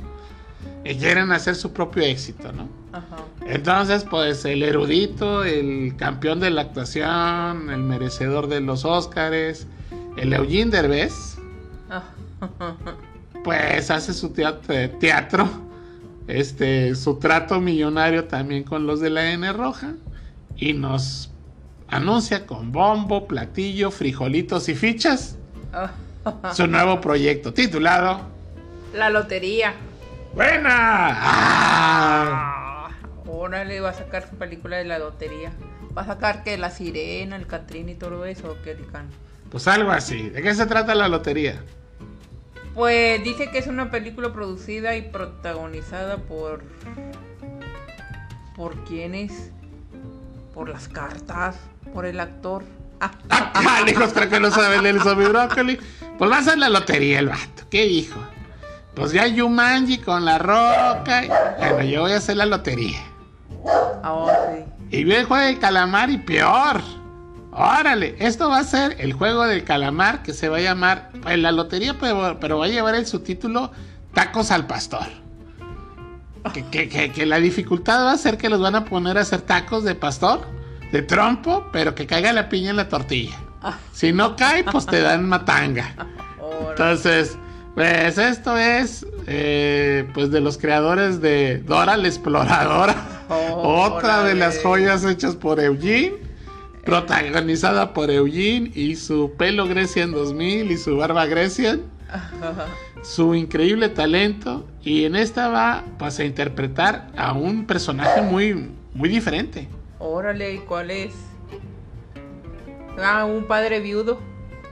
[0.84, 2.68] y quieren hacer su propio éxito, ¿no?
[2.92, 3.22] Ajá.
[3.46, 9.66] Entonces, pues el erudito, el campeón de la actuación, el merecedor de los Óscares,
[10.16, 11.40] el Eugene Derbez,
[11.90, 12.04] Ah,
[13.44, 15.48] pues hace su teatro, teatro,
[16.30, 19.94] este, su trato millonario también con los de la N Roja
[20.56, 21.30] y nos
[21.88, 25.36] anuncia con bombo, platillo, frijolitos y fichas
[25.72, 25.90] ah.
[26.54, 28.20] su nuevo proyecto titulado
[28.94, 29.74] La lotería.
[30.34, 30.68] Buena.
[30.68, 32.88] ¡Ah!
[32.88, 32.90] Ah,
[33.26, 35.52] órale, va a sacar su película de la lotería.
[35.96, 38.76] Va a sacar que la sirena, el Catrín y todo eso, ¿o qué?
[39.50, 40.30] Pues algo así.
[40.30, 41.60] ¿De qué se trata la lotería?
[42.74, 46.62] Pues dice que es una película producida y protagonizada por.
[48.56, 49.50] ¿Por quiénes?
[50.54, 51.56] Por las cartas,
[51.92, 52.62] por el actor.
[53.00, 55.78] Ah, Ah, hijos, creo que no sabe leer zombie brócoli.
[56.18, 57.64] Pues va a la lotería el vato.
[57.70, 58.20] ¿Qué dijo?
[58.94, 61.22] Pues ya Yumanji con la roca.
[61.58, 63.00] Bueno, yo voy a hacer la lotería.
[64.02, 64.98] ah, sí.
[64.98, 66.82] Y vi el juego del calamar y peor.
[67.52, 71.36] Órale, esto va a ser el juego del calamar que se va a llamar pues,
[71.38, 73.72] la lotería, pero, pero va a llevar el subtítulo
[74.14, 75.06] Tacos al Pastor.
[76.54, 79.22] Que, que- que- que la dificultad va a ser que los van a poner a
[79.22, 80.40] hacer tacos de pastor,
[80.90, 83.36] de trompo, pero que caiga la piña en la tortilla.
[83.92, 85.94] Si no cae, pues te dan matanga.
[86.70, 87.36] Entonces,
[87.74, 92.94] pues esto es eh, pues de los creadores de Dora la Exploradora.
[93.28, 96.14] Otra de las joyas hechas por Eugene.
[96.90, 101.82] Protagonizada por Eugene y su pelo Grecian 2000 y su barba Grecian.
[103.02, 104.66] Su increíble talento.
[104.82, 109.68] Y en esta va pues, a interpretar a un personaje muy, muy diferente.
[110.00, 111.12] Órale, ¿y cuál es?
[113.02, 114.18] Ah, un padre viudo.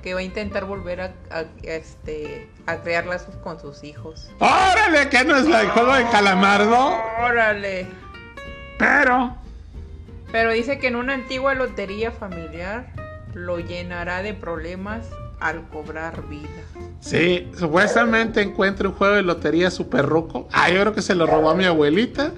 [0.03, 4.31] que va a intentar volver a, a- este, a crear lazos con sus hijos.
[4.39, 5.09] ¡Órale!
[5.09, 6.97] Que no es la- el juego de calamardo.
[7.21, 7.87] ¡Órale!
[8.79, 9.37] Pero.
[10.31, 12.93] Pero dice que en una antigua lotería familiar
[13.35, 15.09] lo llenará de problemas
[15.41, 16.49] al cobrar vida.
[17.01, 20.49] Sí, supuestamente encuentra un juego de lotería super ruco.
[20.53, 22.33] Ah, yo creo que se lo robó a mi abuelita.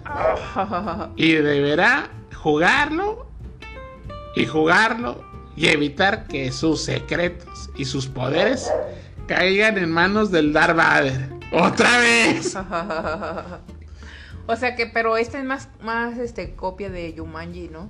[1.17, 3.27] Y deberá jugarlo
[4.37, 5.25] y jugarlo
[5.57, 8.71] y evitar que sus secretos y sus poderes
[9.27, 11.31] caigan en manos del Darth Vader.
[11.53, 12.57] ¡Otra vez!
[14.51, 17.89] o sea que, pero esta es más, más este, copia de Yumanji, ¿no?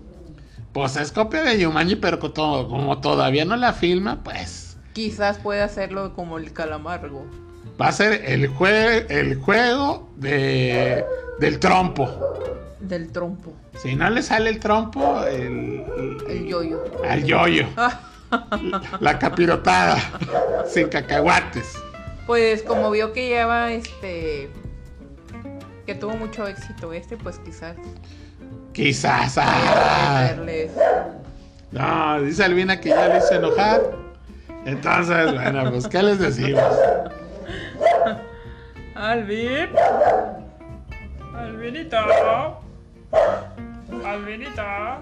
[0.73, 5.39] Pues es copia de Yumanji, pero co- to- como todavía no la filma, pues Quizás
[5.39, 7.25] pueda hacerlo como el calamargo.
[7.81, 11.05] va a ser el, jue- el juego de,
[11.41, 12.09] del trompo.
[12.81, 13.53] Del trompo.
[13.83, 15.85] Si no le sale el trompo, el,
[16.29, 16.83] El yoyo.
[17.09, 17.67] al yoyo.
[19.01, 19.99] La capirotada.
[20.67, 21.73] sin cacahuates.
[22.27, 24.51] Pues como vio que lleva este.
[25.91, 27.75] Que tuvo mucho éxito este, pues quizás.
[28.73, 29.37] Quizás.
[29.39, 30.37] ah.
[31.73, 33.81] No, dice Albina que ya le hizo enojar.
[34.67, 36.63] Entonces, bueno, pues, ¿qué les decimos?
[38.95, 39.69] Alvin.
[41.35, 42.55] Alvinita.
[44.05, 45.01] Alvinita.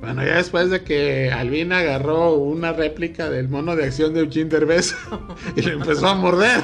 [0.00, 4.48] Bueno, ya después de que Albina agarró una réplica del mono de acción de Eugene
[4.50, 4.94] Derbez
[5.56, 6.62] y le empezó a morder.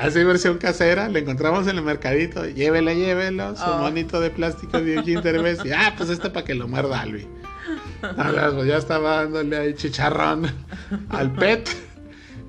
[0.00, 3.78] Así versión casera, le encontramos en el mercadito, llévela, llévelo, su Oh.
[3.78, 5.64] monito de plástico de Eugene Derbez.
[5.64, 7.26] Y, ah, pues este para que lo muerda Albi.
[8.02, 10.46] Nada, pues ya estaba dándole ahí chicharrón
[11.08, 11.68] al pet.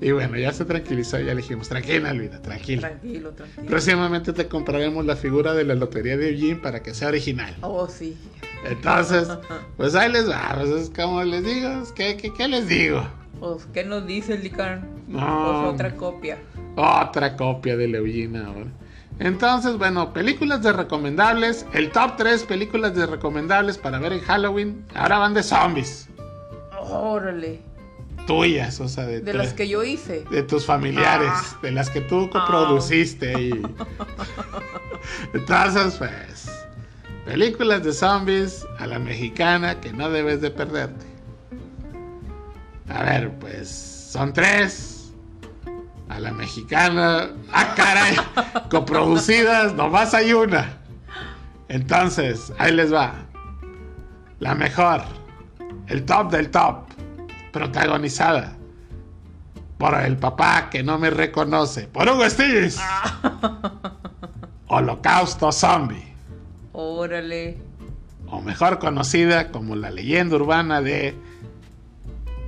[0.00, 2.88] Y bueno, ya se tranquilizó, ya le dijimos, tranquila, Albina, tranquila.
[2.88, 3.66] Tranquilo, tranquilo.
[3.66, 7.54] Próximamente te compraremos la figura de la lotería de Eugene para que sea original.
[7.60, 8.16] Oh, sí.
[8.64, 9.28] Entonces,
[9.76, 13.02] pues ahí les va, pues es como les digo, es que, que- ¿qué les digo?
[13.38, 14.86] Pues, ¿qué nos dice el Lican?
[15.08, 15.18] No.
[15.62, 16.38] Pues otra copia.
[16.76, 18.66] Otra copia de Eugene ahora.
[19.18, 24.84] Entonces, bueno, películas de recomendables, el top 3 películas de recomendables para ver en Halloween,
[24.94, 26.08] ahora van de zombies,
[26.78, 27.60] Órale.
[28.26, 30.24] tuyas, o sea, de, De las que yo hice.
[30.30, 31.58] de tus familiares, Ah.
[31.62, 33.50] de las que tú coproduciste y...
[35.34, 36.50] Entonces, pues,
[37.24, 41.06] películas de zombies a la mexicana que no debes de perderte.
[42.88, 45.12] A ver, pues, son tres.
[46.08, 47.30] A la mexicana.
[47.52, 48.16] ¡Ah, caray!
[48.70, 50.78] Coproducidas, nomás hay una.
[51.68, 53.14] Entonces, ahí les va.
[54.40, 55.02] La mejor.
[55.86, 56.86] El top del top.
[57.52, 58.56] Protagonizada
[59.80, 61.88] por el papá que no me reconoce.
[61.88, 62.78] Por Hugo Stiglitz.
[64.68, 66.09] Holocausto Zombie.
[66.72, 67.58] Órale.
[68.28, 71.14] O mejor conocida como la leyenda urbana de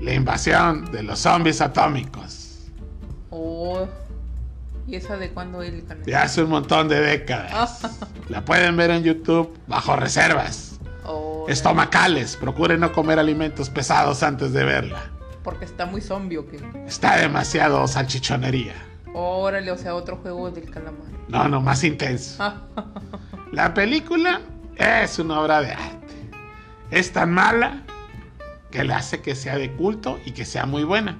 [0.01, 2.71] la invasión de los zombies atómicos.
[3.31, 3.87] Oh.
[4.87, 6.05] ¿Y esa de cuándo el canal?
[6.05, 7.83] De hace un montón de décadas.
[8.29, 10.81] La pueden ver en YouTube bajo reservas.
[11.05, 11.53] Órale.
[11.53, 12.37] Estomacales.
[12.37, 15.11] Procuren no comer alimentos pesados antes de verla.
[15.43, 16.61] Porque está muy zombie o qué.
[16.87, 18.75] Está demasiado salchichonería.
[19.15, 21.11] Órale, o sea, otro juego del calamar.
[21.29, 22.43] No, no, más intenso.
[23.53, 24.41] La película
[24.77, 26.31] es una obra de arte.
[26.91, 27.83] Es tan mala
[28.71, 31.19] que le hace que sea de culto y que sea muy buena.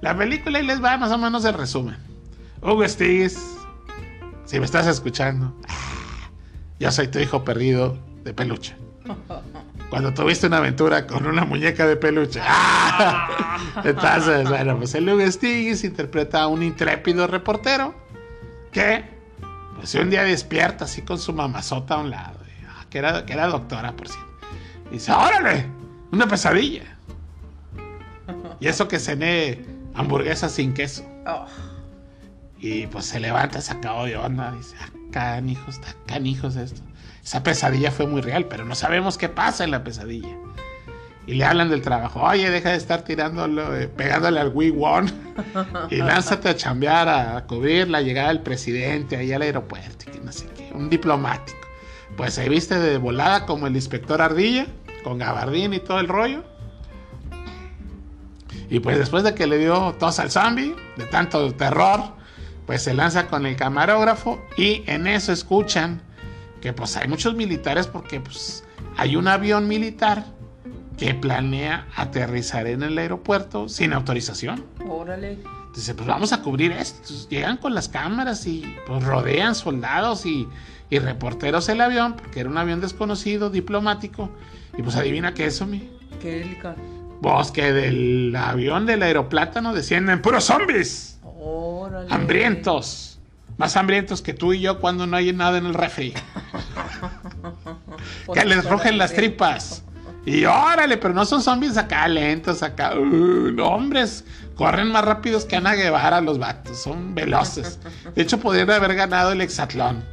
[0.00, 1.96] La película, y les va más o menos el resumen.
[2.62, 3.38] Hugo Stiglitz,
[4.44, 6.30] si me estás escuchando, ah,
[6.78, 8.76] yo soy tu hijo perdido de peluche.
[9.90, 12.40] Cuando tuviste una aventura con una muñeca de peluche.
[12.44, 13.58] ¡Ah!
[13.84, 17.92] Entonces, bueno, pues el Hugo Stiglitz interpreta a un intrépido reportero
[18.70, 19.15] que,
[19.76, 23.24] pues un día despierta así con su mamazota a un lado, y, ah, que, era,
[23.24, 24.26] que era doctora, por cierto.
[24.90, 25.66] Y dice, órale,
[26.12, 26.96] una pesadilla.
[28.60, 31.04] Y eso que cené hamburguesas sin queso.
[31.26, 31.46] Oh,
[32.58, 34.52] Y pues se levanta sacado de onda.
[34.52, 36.80] Dice, ah, canijos, está canijos esto.
[37.22, 40.36] Esa pesadilla fue muy real, pero no sabemos qué pasa en la pesadilla.
[41.26, 42.22] Y le hablan del trabajo.
[42.22, 45.10] Oye, deja de estar tirándolo, eh, pegándole al Wii One.
[45.90, 50.04] y lánzate a chambear, a cubrir la llegada del presidente ahí al aeropuerto.
[50.08, 51.58] Y que no sé qué, un diplomático.
[52.16, 54.66] Pues se viste de volada como el inspector Ardilla,
[55.02, 56.44] con gabardín y todo el rollo.
[58.70, 62.00] Y pues después de que le dio tos al zombie, de tanto terror,
[62.66, 66.02] pues se lanza con el camarógrafo y en eso escuchan
[66.60, 68.64] que pues hay muchos militares porque pues
[68.96, 70.24] hay un avión militar
[70.96, 74.64] que planea aterrizar en el aeropuerto sin autorización.
[74.88, 75.38] Órale.
[75.74, 76.98] Dice, pues vamos a cubrir esto.
[77.02, 80.48] Entonces, llegan con las cámaras y pues rodean soldados y,
[80.88, 84.30] y reporteros el avión, porque era un avión desconocido, diplomático.
[84.76, 85.90] Y pues adivina qué es eso, mi.
[86.20, 86.76] Qué delicado.
[87.20, 91.18] Vos que del avión del aeroplátano descienden puros zombies.
[91.22, 92.12] Órale.
[92.12, 93.18] Hambrientos.
[93.58, 96.14] Más hambrientos que tú y yo cuando no hay nada en el refri.
[98.26, 99.84] Pues, que les la las tripas.
[100.26, 102.94] Y órale, pero no son zombies acá lentos, acá.
[102.98, 104.24] uh, no, hombres,
[104.56, 107.78] corren más rápidos que Ana Guevara los vatos, son veloces.
[108.14, 110.04] De hecho, podrían haber ganado el hexatlón.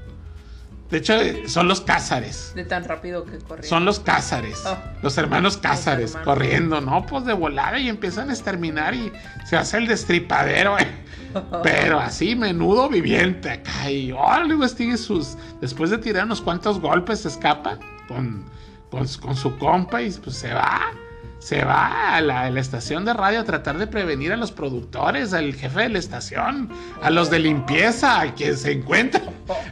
[0.92, 2.52] De hecho, eh, son los cázares.
[2.54, 3.68] De tan rápido que corría.
[3.68, 4.94] Son los cázares, Ah.
[5.02, 6.26] los hermanos cázares, hermanos.
[6.28, 7.04] corriendo, ¿no?
[7.08, 9.12] Pues de volada y empiezan a exterminar y
[9.50, 10.88] se hace el destripadero, eh.
[11.64, 13.90] Pero así, menudo viviente acá.
[13.90, 15.36] Y órale, sigue sus.
[15.62, 18.46] Después de tirar unos cuantos golpes, se escapa con,
[18.94, 20.92] con, con su compa y pues se va.
[21.40, 24.54] Se va a la, a la estación de radio a tratar de prevenir a los
[24.54, 26.70] productores, al jefe de la estación,
[27.02, 29.22] a los de limpieza, a quien se encuentra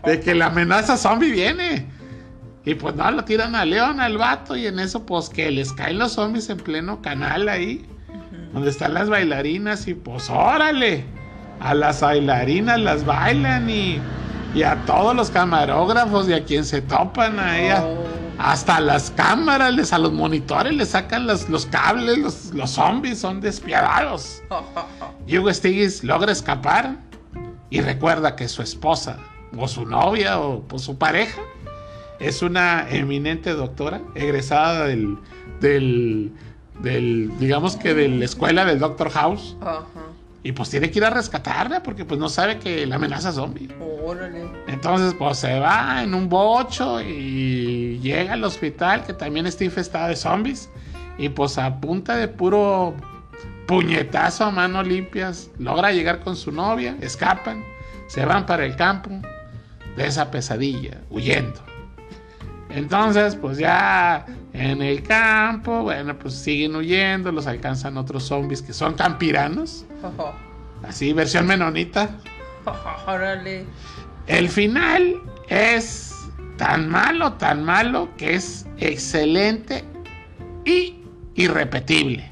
[0.03, 1.87] de que la amenaza zombie viene.
[2.65, 5.71] Y pues no, lo tiran a León, al vato, y en eso, pues que les
[5.71, 7.85] caen los zombies en pleno canal ahí,
[8.51, 11.05] donde están las bailarinas, y pues órale,
[11.61, 14.01] a las bailarinas las bailan y,
[14.53, 17.85] y a todos los camarógrafos y a quien se topan ahí, a-.
[18.43, 23.19] hasta las cámaras, les, a los monitores les sacan los, los cables, los, los zombies
[23.19, 24.41] son despiadados.
[25.27, 26.97] Hugo Stiglitz logra escapar
[27.69, 29.19] y recuerda que su esposa
[29.57, 31.41] o su novia o pues, su pareja
[32.19, 35.17] es una eminente doctora egresada del,
[35.59, 36.31] del,
[36.79, 39.55] del, digamos que de la escuela del Doctor House
[40.43, 43.69] y pues tiene que ir a rescatarla porque pues no sabe que la amenaza zombie.
[44.03, 44.49] Órale.
[44.67, 50.07] Entonces, pues se va en un bocho y llega al hospital que también está infestado
[50.09, 50.69] de zombies.
[51.17, 52.95] Y pues a punta de puro
[53.67, 57.63] puñetazo a mano limpias, logra llegar con su novia, escapan,
[58.07, 59.11] se van para el campo
[59.95, 61.61] de esa pesadilla, huyendo.
[62.69, 68.73] Entonces, pues ya en el campo, bueno, pues siguen huyendo, los alcanzan otros zombies que
[68.73, 69.85] son campiranos,
[70.83, 72.09] así versión menonita.
[73.07, 73.65] Órale.
[74.27, 75.15] El final
[75.49, 76.10] es
[76.61, 79.83] tan malo, tan malo, que es excelente
[80.63, 80.93] y
[81.33, 82.29] irrepetible.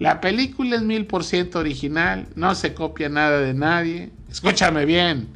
[0.00, 4.10] La película es mil por ciento original, no se copia nada de nadie.
[4.28, 5.28] Escúchame bien,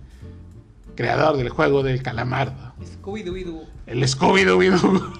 [0.96, 3.64] creador del juego del calamardo, Scooby-Doo.
[3.86, 5.12] el Scooby-Doo.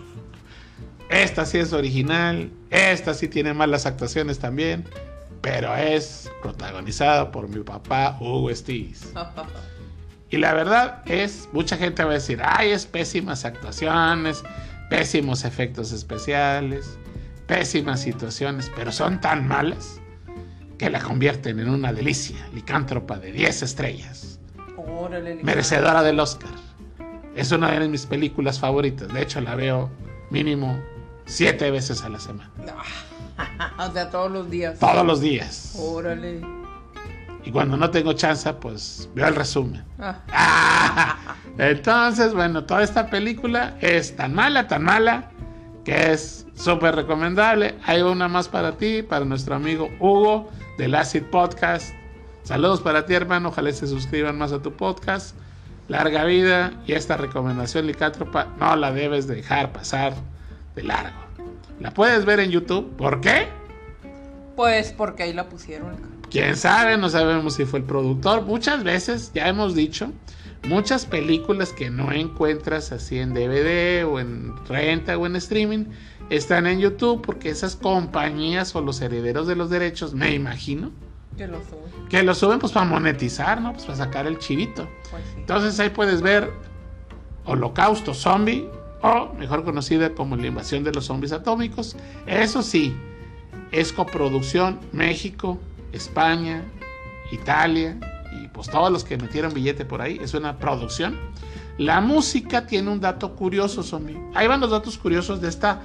[1.10, 4.84] Esta sí es original, esta sí tiene malas actuaciones también,
[5.42, 9.12] pero es protagonizada por mi papá Hugo Stiglitz.
[10.30, 14.42] Y la verdad es, mucha gente va a decir, ay, es pésimas actuaciones,
[14.90, 16.98] pésimos efectos especiales,
[17.46, 20.00] pésimas situaciones, pero son tan malas
[20.76, 24.38] que la convierten en una delicia, licántropa de 10 estrellas,
[24.76, 25.36] Órale.
[25.42, 26.50] merecedora del Oscar.
[27.34, 29.90] Es una de mis películas favoritas, de hecho la veo
[30.30, 30.78] mínimo
[31.26, 32.50] 7 veces a la semana,
[33.78, 34.78] o sea, todos los días.
[34.78, 35.74] todos los días.
[35.78, 36.57] Órale.
[37.44, 39.84] Y cuando no tengo chance, pues veo el resumen.
[39.98, 41.16] Ah, Ah,
[41.58, 45.30] Entonces, bueno, toda esta película es tan mala, tan mala,
[45.84, 47.74] que es súper recomendable.
[47.86, 51.94] Hay una más para ti, para nuestro amigo Hugo del Acid Podcast.
[52.42, 53.48] Saludos para ti, hermano.
[53.48, 55.36] Ojalá se suscriban más a tu podcast.
[55.88, 60.12] Larga vida y esta recomendación licántropa no la debes dejar pasar
[60.74, 61.16] de largo.
[61.80, 62.94] La puedes ver en YouTube.
[62.96, 63.48] ¿Por qué?
[64.54, 66.17] pues porque ahí la pusieron.
[66.30, 68.42] Quién sabe, no sabemos si fue el productor.
[68.42, 70.12] Muchas veces, ya hemos dicho,
[70.68, 75.86] muchas películas que no encuentras así en DVD o en renta o en streaming
[76.30, 80.90] están en YouTube porque esas compañías o los herederos de los derechos, me imagino,
[81.38, 82.08] Que lo suben.
[82.10, 83.72] que lo suben pues para monetizar, ¿no?
[83.72, 84.86] Pues para sacar el chivito.
[85.10, 85.40] Pues sí.
[85.40, 86.52] Entonces ahí puedes ver
[87.46, 88.68] Holocausto Zombie
[89.00, 91.96] o mejor conocida como la invasión de los zombies atómicos.
[92.26, 92.94] Eso sí,
[93.72, 95.58] es coproducción México,
[95.92, 96.64] España,
[97.32, 97.96] Italia
[98.32, 100.18] y pues todos los que metieron billete por ahí.
[100.22, 101.18] Es una producción.
[101.78, 104.18] La música tiene un dato curioso, zombie.
[104.34, 105.82] Ahí van los datos curiosos de esta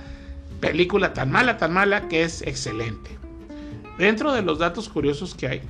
[0.59, 3.11] película tan mala, tan mala que es excelente.
[3.97, 5.61] Dentro de los datos curiosos que hay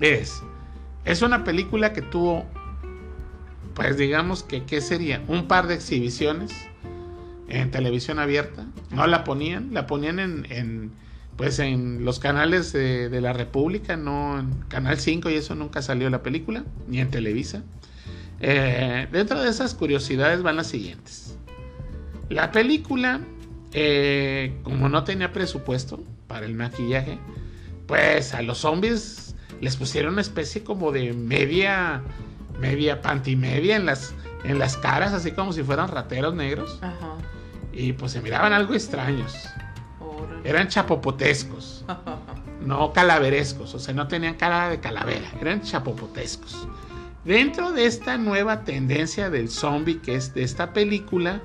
[0.00, 0.42] es
[1.04, 2.44] es una película que tuvo
[3.74, 6.52] pues digamos que qué sería un par de exhibiciones
[7.48, 8.66] en televisión abierta.
[8.90, 10.92] No la ponían, la ponían en, en,
[11.38, 15.80] pues en los canales de, de la República, no en Canal 5 y eso nunca
[15.80, 17.62] salió la película, ni en Televisa.
[18.40, 21.38] Eh, dentro de esas curiosidades van las siguientes.
[22.28, 23.20] La película
[23.72, 27.18] eh, como no tenía presupuesto para el maquillaje,
[27.86, 32.02] pues a los zombies les pusieron una especie como de media,
[32.58, 34.14] media pantimedia en las,
[34.44, 36.78] en las caras, así como si fueran rateros negros.
[36.82, 37.14] Ajá.
[37.72, 39.32] Y pues se miraban algo extraños.
[40.44, 41.84] Eran chapopotescos,
[42.60, 46.68] no calaverescos, o sea, no tenían cara de calavera, eran chapopotescos.
[47.24, 51.42] Dentro de esta nueva tendencia del zombie que es de esta película,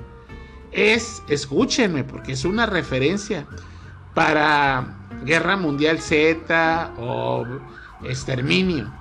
[0.72, 3.46] es, escúchenme, porque es una referencia
[4.14, 7.46] para Guerra Mundial Z o
[8.04, 8.92] Exterminio.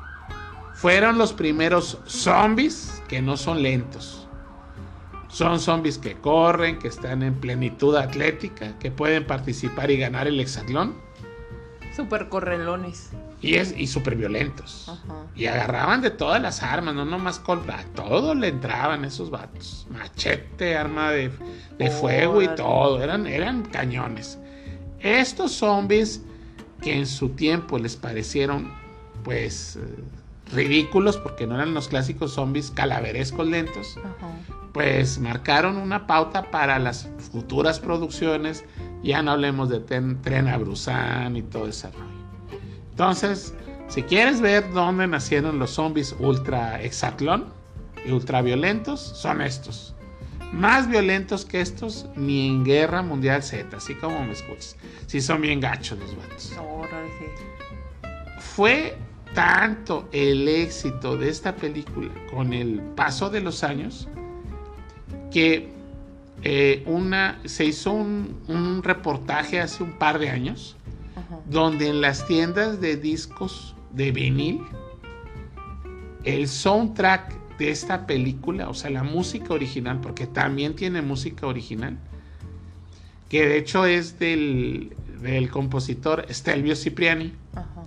[0.75, 4.22] Fueron los primeros zombies que no son lentos.
[5.33, 10.39] Son zombies que corren, que están en plenitud atlética, que pueden participar y ganar el
[10.39, 10.95] hexatlón.
[11.97, 13.11] Super correlones.
[13.41, 14.91] Y, es, y súper violentos.
[14.91, 15.27] Ajá.
[15.35, 19.87] Y agarraban de todas las armas, no nomás con a todo le entraban esos vatos.
[19.91, 21.31] Machete, arma de,
[21.79, 23.03] de fuego y todo.
[23.03, 24.39] Eran, eran cañones.
[25.01, 26.21] Estos zombies
[26.83, 28.71] que en su tiempo les parecieron,
[29.25, 29.81] pues, eh,
[30.53, 34.29] ridículos, porque no eran los clásicos zombies calaverescos lentos, Ajá.
[34.73, 38.65] pues marcaron una pauta para las futuras producciones.
[39.03, 42.07] Ya no hablemos de Ten- Tren a Busan y todo ese rollo.
[42.91, 43.55] Entonces,
[43.89, 47.47] si quieres ver dónde nacieron los zombies ultra hexatlón
[48.07, 49.95] y ultra violentos, son estos.
[50.53, 54.77] Más violentos que estos, ni en Guerra Mundial Z, así como me escuchas.
[55.07, 56.53] Sí son bien gachos los vatos.
[56.61, 57.25] Órale, sí.
[58.39, 58.97] Fue
[59.35, 64.09] tanto el éxito de esta película con el paso de los años
[65.31, 65.73] que
[66.43, 70.77] eh, una, se hizo un, un reportaje hace un par de años
[71.17, 71.39] Ajá.
[71.47, 74.61] donde en las tiendas de discos de vinil
[76.25, 81.99] el soundtrack de esta película, o sea, la música original, porque también tiene música original,
[83.29, 87.83] que de hecho es del, del compositor Stelvio Cipriani, Ajá.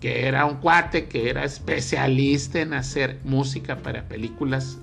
[0.00, 4.78] Que era un cuate que era especialista en hacer música para películas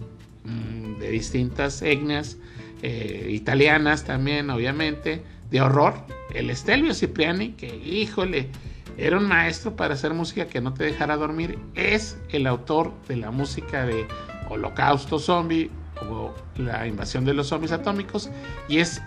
[0.46, 2.38] mm, de distintas etnias,
[2.84, 5.96] eh, italianas también, obviamente, de horror.
[6.34, 8.50] El Stelvio Cipriani, que híjole,
[8.98, 13.18] era un maestro para hacer música que no te dejara dormir, es el autor de
[13.18, 14.08] la música de
[14.50, 15.72] Holocausto Zombie
[16.10, 18.30] o la invasión de los zombies atómicos
[18.70, 19.02] y es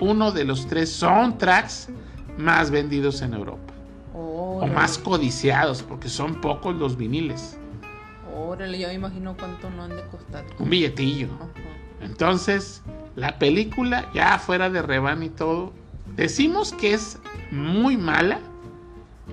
[0.00, 1.88] uno de los tres soundtracks
[2.36, 3.71] más vendidos en Europa
[4.62, 7.58] o más codiciados, porque son pocos los viniles.
[8.32, 10.44] Órale, ya me imagino cuánto no han de costar.
[10.60, 11.26] Un billetillo.
[11.34, 11.48] Ajá.
[12.00, 12.80] Entonces,
[13.16, 15.72] la película, ya fuera de reban y todo,
[16.14, 17.18] decimos que es
[17.50, 18.38] muy mala,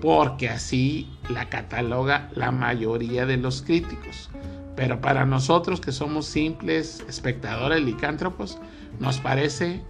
[0.02, 4.32] porque así la cataloga la mayoría de los críticos.
[4.76, 8.58] Pero para nosotros que somos simples espectadores licántropos,
[9.00, 9.84] nos parece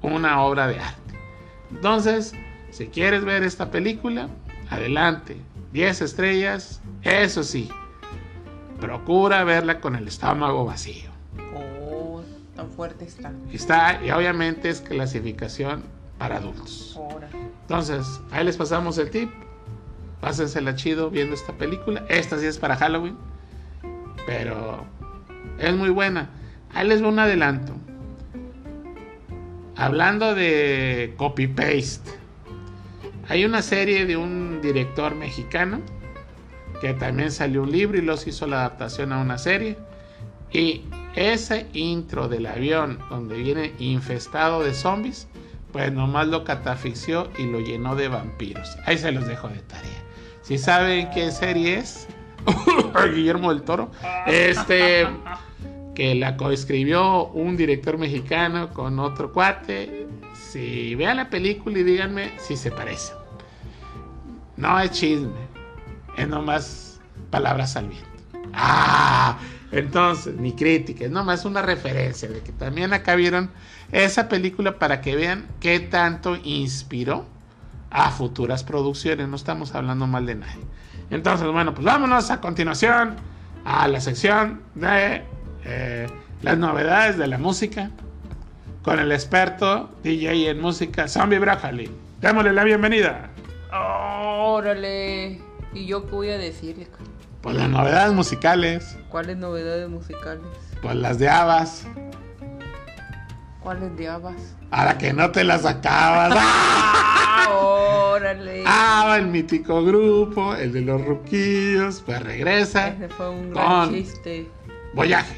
[0.00, 1.14] una obra de arte.
[1.72, 2.34] Entonces,
[2.70, 4.28] si quieres ver esta película,
[4.70, 5.36] adelante.
[5.72, 7.68] 10 estrellas, eso sí.
[8.80, 11.10] Procura verla con el estómago vacío.
[11.54, 12.22] Oh,
[12.54, 13.32] tan fuerte está.
[13.52, 15.84] Está, y obviamente es clasificación
[16.18, 16.98] para adultos.
[17.62, 19.30] Entonces, ahí les pasamos el tip.
[20.20, 22.04] Pásensela chido viendo esta película.
[22.08, 23.16] Esta sí es para Halloween.
[24.26, 24.84] Pero
[25.58, 26.30] es muy buena.
[26.74, 27.74] Ahí les voy un adelanto.
[29.76, 32.25] Hablando de copy-paste.
[33.28, 35.80] Hay una serie de un director mexicano
[36.80, 39.76] que también salió un libro y los hizo la adaptación a una serie.
[40.52, 45.26] Y ese intro del avión donde viene infestado de zombies,
[45.72, 48.76] pues nomás lo catafixió y lo llenó de vampiros.
[48.84, 50.02] Ahí se los dejo de tarea.
[50.42, 52.06] Si saben qué serie es,
[53.14, 53.90] Guillermo del Toro,
[54.26, 55.06] este
[55.96, 60.05] que la coescribió un director mexicano con otro cuate.
[60.56, 63.12] Si vean la película y díganme si se parece.
[64.56, 65.34] No es chisme,
[66.16, 66.98] es nomás
[67.28, 68.08] palabras al viento.
[68.54, 69.36] Ah,
[69.70, 73.50] entonces, ni crítica, es nomás una referencia de que también acá vieron
[73.92, 77.26] esa película para que vean qué tanto inspiró
[77.90, 79.28] a futuras producciones.
[79.28, 80.64] No estamos hablando mal de nadie.
[81.10, 83.16] Entonces, bueno, pues vámonos a continuación
[83.66, 85.22] a la sección de
[85.66, 86.06] eh,
[86.40, 87.90] las novedades de la música
[88.86, 91.90] con el experto DJ en música, Zombie Brócoli.
[92.20, 93.30] Démosle la bienvenida.
[93.72, 95.40] Órale.
[95.74, 96.86] ¿Y yo qué voy a decirle?
[97.42, 100.40] Pues las novedades musicales, ¿Cuáles novedades musicales?
[100.82, 101.84] pues las de Abas.
[103.60, 104.54] ¿Cuáles de habas?
[104.70, 106.32] A la que no te las acabas.
[106.38, 107.48] ¡Ah!
[108.14, 108.62] Órale.
[108.66, 112.88] Ah, el mítico grupo, el de los ruquillos, pues regresa.
[112.90, 114.48] Ese fue un gran con- chiste.
[114.94, 115.34] Voyaje.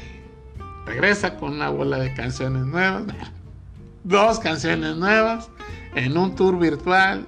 [0.85, 3.03] Regresa con una bola de canciones nuevas.
[4.03, 5.49] dos canciones nuevas
[5.95, 7.25] en un tour virtual.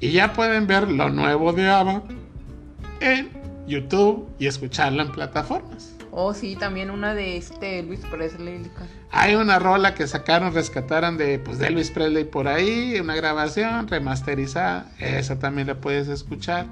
[0.00, 2.02] Y ya pueden ver lo nuevo de ABBA
[3.00, 3.30] en
[3.66, 5.94] YouTube y escucharlo en plataformas.
[6.10, 8.70] Oh, sí, también una de este Elvis Presley.
[9.10, 13.88] Hay una rola que sacaron, rescataron de, pues, de Elvis Presley por ahí, una grabación
[13.88, 14.92] remasterizada.
[14.98, 16.66] Esa también la puedes escuchar.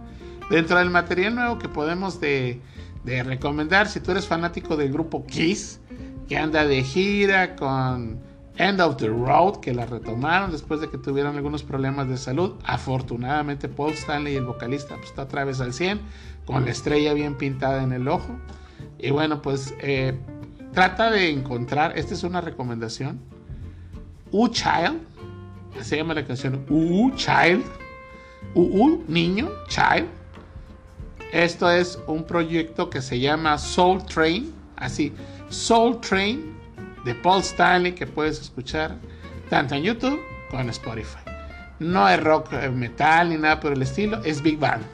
[0.50, 2.60] Dentro del material nuevo que podemos de,
[3.04, 5.80] de recomendar, si tú eres fanático del grupo Kiss,
[6.28, 8.20] que anda de gira con
[8.60, 12.56] End of the Road, que la retomaron después de que tuvieron algunos problemas de salud.
[12.64, 15.98] Afortunadamente, Paul Stanley, el vocalista, pues, está otra vez al 100,
[16.44, 18.38] con la estrella bien pintada en el ojo.
[18.98, 20.14] Y bueno, pues eh,
[20.74, 23.18] trata de encontrar, esta es una recomendación,
[24.30, 25.00] U Child,
[25.80, 27.64] se llama la canción U Child,
[28.54, 30.06] U, niño, Child.
[31.32, 35.14] Esto es un proyecto que se llama Soul Train, así,
[35.48, 36.59] Soul Train
[37.04, 38.96] de Paul Stanley que puedes escuchar
[39.48, 41.18] tanto en YouTube como en Spotify.
[41.78, 44.84] No es rock eh, metal ni nada por el estilo, es Big Band.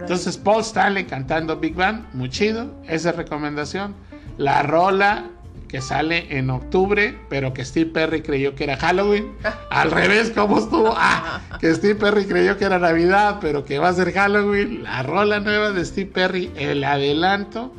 [0.00, 3.94] Entonces Paul Stanley cantando Big Band, muy chido, esa es recomendación.
[4.38, 5.30] La rola
[5.68, 9.32] que sale en octubre, pero que Steve Perry creyó que era Halloween.
[9.70, 10.94] Al revés, ¿cómo estuvo?
[10.96, 14.82] Ah, que Steve Perry creyó que era Navidad, pero que va a ser Halloween.
[14.82, 17.72] La rola nueva de Steve Perry, el adelanto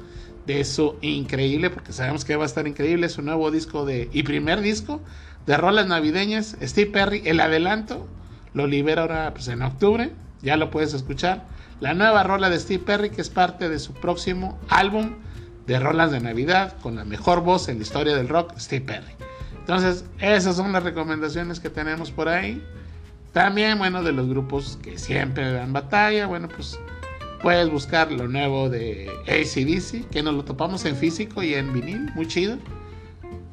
[0.46, 4.24] de su increíble, porque sabemos que va a estar increíble, su nuevo disco de, y
[4.24, 5.02] primer disco
[5.46, 8.08] de rolas navideñas, Steve Perry, el adelanto,
[8.54, 11.46] lo libera ahora pues, en octubre, ya lo puedes escuchar.
[11.80, 15.16] La nueva rola de Steve Perry, que es parte de su próximo álbum
[15.66, 19.14] de rolas de Navidad, con la mejor voz en la historia del rock, Steve Perry.
[19.60, 22.62] Entonces, esas son las recomendaciones que tenemos por ahí.
[23.32, 26.78] También, bueno, de los grupos que siempre dan batalla, bueno, pues
[27.44, 32.10] Puedes buscar lo nuevo de ACDC, que nos lo topamos en físico y en vinil,
[32.16, 32.58] muy chido.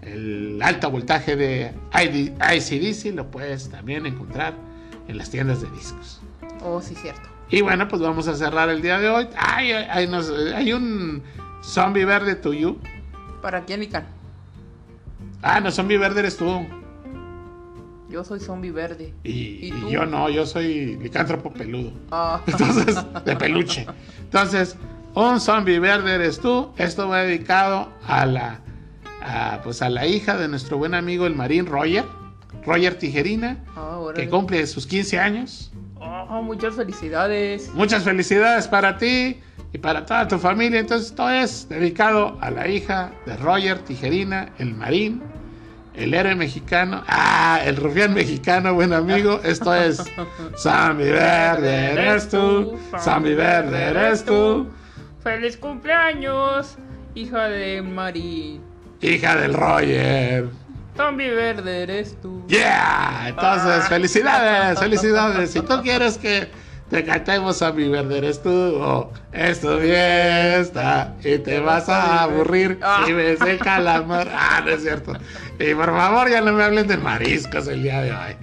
[0.01, 4.55] El alto voltaje de ACDC lo puedes también encontrar
[5.09, 6.21] en las tiendas de discos.
[6.63, 7.29] Oh, sí, cierto.
[7.51, 9.29] Y bueno, pues vamos a cerrar el día de hoy.
[9.37, 11.23] Ay, hay un
[11.61, 12.77] zombie verde tuyo.
[13.43, 14.07] ¿Para quién, Ican?
[15.43, 16.65] Ah, no, zombie verde eres tú.
[18.11, 19.15] Yo soy zombie verde.
[19.23, 21.93] Y, yo no, yo soy licántropo peludo.
[22.11, 22.41] Ah.
[22.47, 23.87] Entonces, de peluche.
[24.19, 24.77] Entonces,
[25.15, 26.73] un zombie verde eres tú.
[26.77, 28.61] Esto va dedicado a la,
[29.63, 32.05] pues a la hija de nuestro buen amigo el marín Roger.
[32.67, 35.73] Roger Tijerina, ah, que cumple sus 15 años.
[36.01, 37.73] Oh, muchas felicidades.
[37.75, 39.39] Muchas felicidades para ti
[39.73, 40.81] y para toda tu familia.
[40.81, 45.23] Entonces, esto es dedicado a la hija de Roger Tijerina, el marín
[45.95, 50.03] el héroe mexicano, ah, el rufián mexicano, buen amigo, esto es
[50.57, 54.69] Sammy Verde eres tú, Sammy Verde eres tú.
[55.23, 56.77] Feliz cumpleaños,
[57.15, 58.61] hija de Mari.
[59.01, 60.49] Hija del Roger.
[60.97, 62.45] Sammy Verde eres tú.
[62.49, 65.51] Yeah, entonces, felicidades, felicidades.
[65.51, 66.51] Si tú quieres que
[66.91, 72.25] te cantemos a mi verde eres tú o es tu fiesta y te vas a
[72.25, 73.05] aburrir ah.
[73.07, 74.29] si ves el calamar.
[74.35, 75.13] Ah, no es cierto.
[75.61, 78.37] Y por favor ya no me hablen de mariscos el día de hoy.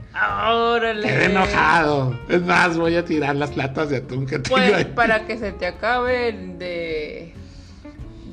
[0.49, 1.07] Órale.
[1.07, 2.17] Quedé enojado.
[2.29, 5.51] Es más, voy a tirar las latas de atún que tengo pues, para que se
[5.51, 7.33] te acaben de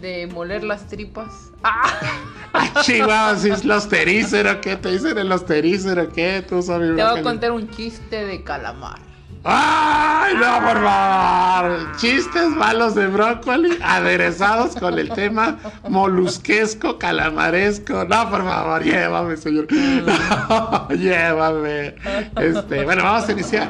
[0.00, 1.50] de moler las tripas.
[1.64, 1.88] ¡Ah!
[2.52, 6.08] Ay, chihuahua, si es los teríceros, ¿qué te dicen el los teríceros?
[6.14, 6.44] ¿Qué?
[6.46, 6.94] Tú sabes.
[6.94, 9.13] Te voy a contar un chiste de calamar.
[9.46, 11.96] ¡Ay, no, por favor!
[11.96, 18.06] Chistes malos de brócoli aderezados con el tema molusquesco, calamaresco.
[18.06, 19.66] No, por favor, llévame, señor.
[20.88, 21.94] llévame.
[22.40, 23.68] Este, bueno, vamos a iniciar.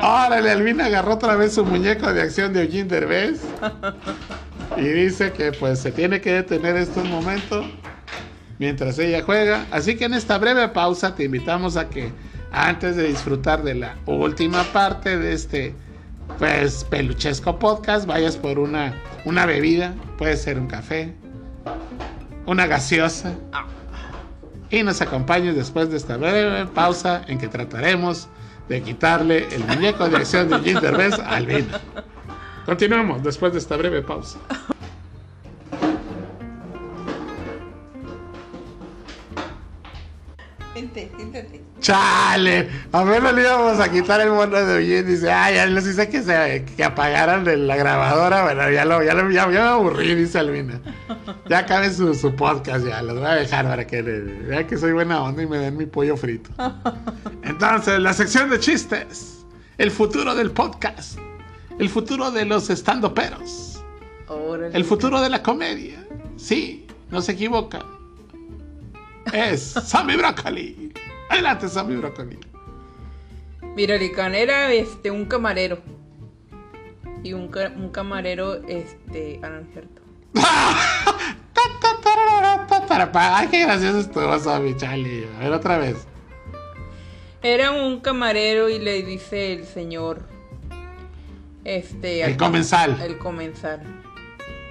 [0.00, 3.42] Órale, Alvina agarró otra vez su muñeco de acción de Eugene Derbez.
[4.76, 7.64] Y dice que pues se tiene que detener esto un momento
[8.58, 9.66] mientras ella juega.
[9.70, 12.12] Así que en esta breve pausa te invitamos a que
[12.52, 15.74] antes de disfrutar de la última parte de este
[16.38, 18.94] pues peluchesco podcast, vayas por una,
[19.24, 21.14] una bebida, puede ser un café,
[22.46, 23.34] una gaseosa,
[24.70, 28.28] y nos acompañes después de esta breve pausa en que trataremos
[28.68, 30.78] de quitarle el muñeco de acción de Jim
[31.26, 31.78] al vino.
[32.64, 34.38] Continuamos después de esta breve pausa.
[41.80, 45.02] Chale, a menos le íbamos a quitar el mono de Oye.
[45.02, 48.44] Dice, ah, ya les hice que, se, que apagaran de la grabadora.
[48.44, 50.80] Bueno, ya, lo, ya, lo, ya, me aburrí, dice Alvina.
[51.48, 54.92] Ya acabe su, su, podcast, ya los voy a dejar para que vean que soy
[54.92, 56.50] buena onda y me den mi pollo frito.
[57.42, 59.44] Entonces, la sección de chistes.
[59.78, 61.18] El futuro del podcast.
[61.78, 63.82] El futuro de los estandoperos.
[64.72, 66.06] El futuro de la comedia.
[66.36, 67.84] Sí, no se equivoca.
[69.32, 70.92] Es Sammy Broccoli.
[71.28, 72.38] Adelante, Sammy Broccoli.
[73.76, 75.78] Mira, Licán era este, un camarero.
[77.24, 79.38] Y un, ca- un camarero, este.
[79.42, 80.02] Ah, no es cierto.
[83.14, 85.26] Ay, qué gracioso estuvo, Sammy, chale.
[85.36, 86.06] A ver, otra vez.
[87.42, 90.22] Era un camarero y le dice el señor.
[91.64, 92.22] Este.
[92.22, 93.00] El al- comensal.
[93.00, 93.82] El comensal.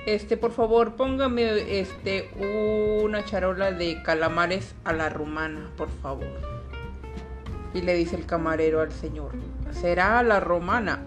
[0.05, 6.27] Este, por favor, póngame este una charola de calamares a la rumana, por favor.
[7.73, 9.31] Y le dice el camarero al señor,
[9.71, 11.03] ¿será a la romana?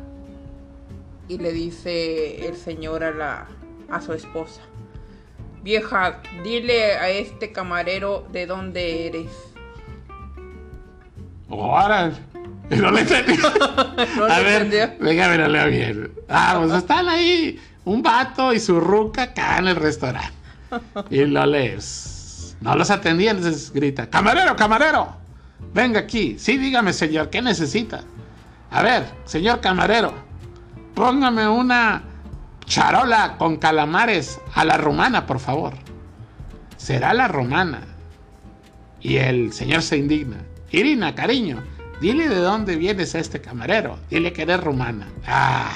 [1.28, 3.46] Y le dice el señor a la
[3.90, 4.62] a su esposa,
[5.62, 9.30] vieja, dile a este camarero de dónde eres.
[12.70, 13.34] Y no le entendí.
[14.16, 15.06] No a le ver, entendió.
[15.06, 16.12] déjame lo leo bien.
[16.28, 20.32] Ah, pues están ahí un vato y su ruca acá en el restaurante.
[21.10, 22.56] Y lo lees.
[22.60, 25.14] No los atendía, entonces grita, camarero, camarero,
[25.72, 26.36] venga aquí.
[26.38, 28.04] Sí, dígame, señor, ¿qué necesita?
[28.70, 30.14] A ver, señor camarero,
[30.94, 32.02] póngame una
[32.64, 35.74] charola con calamares a la romana, por favor.
[36.76, 37.82] Será la romana.
[39.00, 40.38] Y el señor se indigna.
[40.70, 41.62] Irina, cariño,
[42.00, 43.98] dile de dónde vienes a este camarero.
[44.08, 45.06] Dile que eres rumana.
[45.26, 45.70] Ah.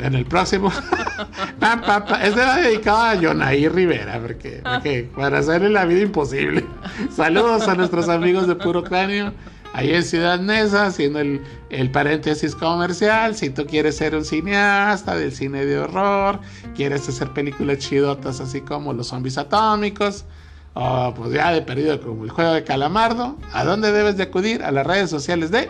[0.00, 0.70] En el próximo.
[1.58, 2.22] Pa, pa, pa.
[2.24, 6.64] Este va dedicado a Jonaí Rivera, porque, porque para hacerle la vida imposible.
[7.10, 9.32] Saludos a nuestros amigos de Puro Cráneo,
[9.72, 13.34] ahí en Ciudad Neza, haciendo el, el paréntesis comercial.
[13.34, 16.38] Si tú quieres ser un cineasta del cine de horror,
[16.76, 20.24] quieres hacer películas chidotas así como Los Zombies Atómicos,
[20.74, 24.62] o pues ya de perdido como el juego de Calamardo, ¿a dónde debes de acudir?
[24.62, 25.68] A las redes sociales de.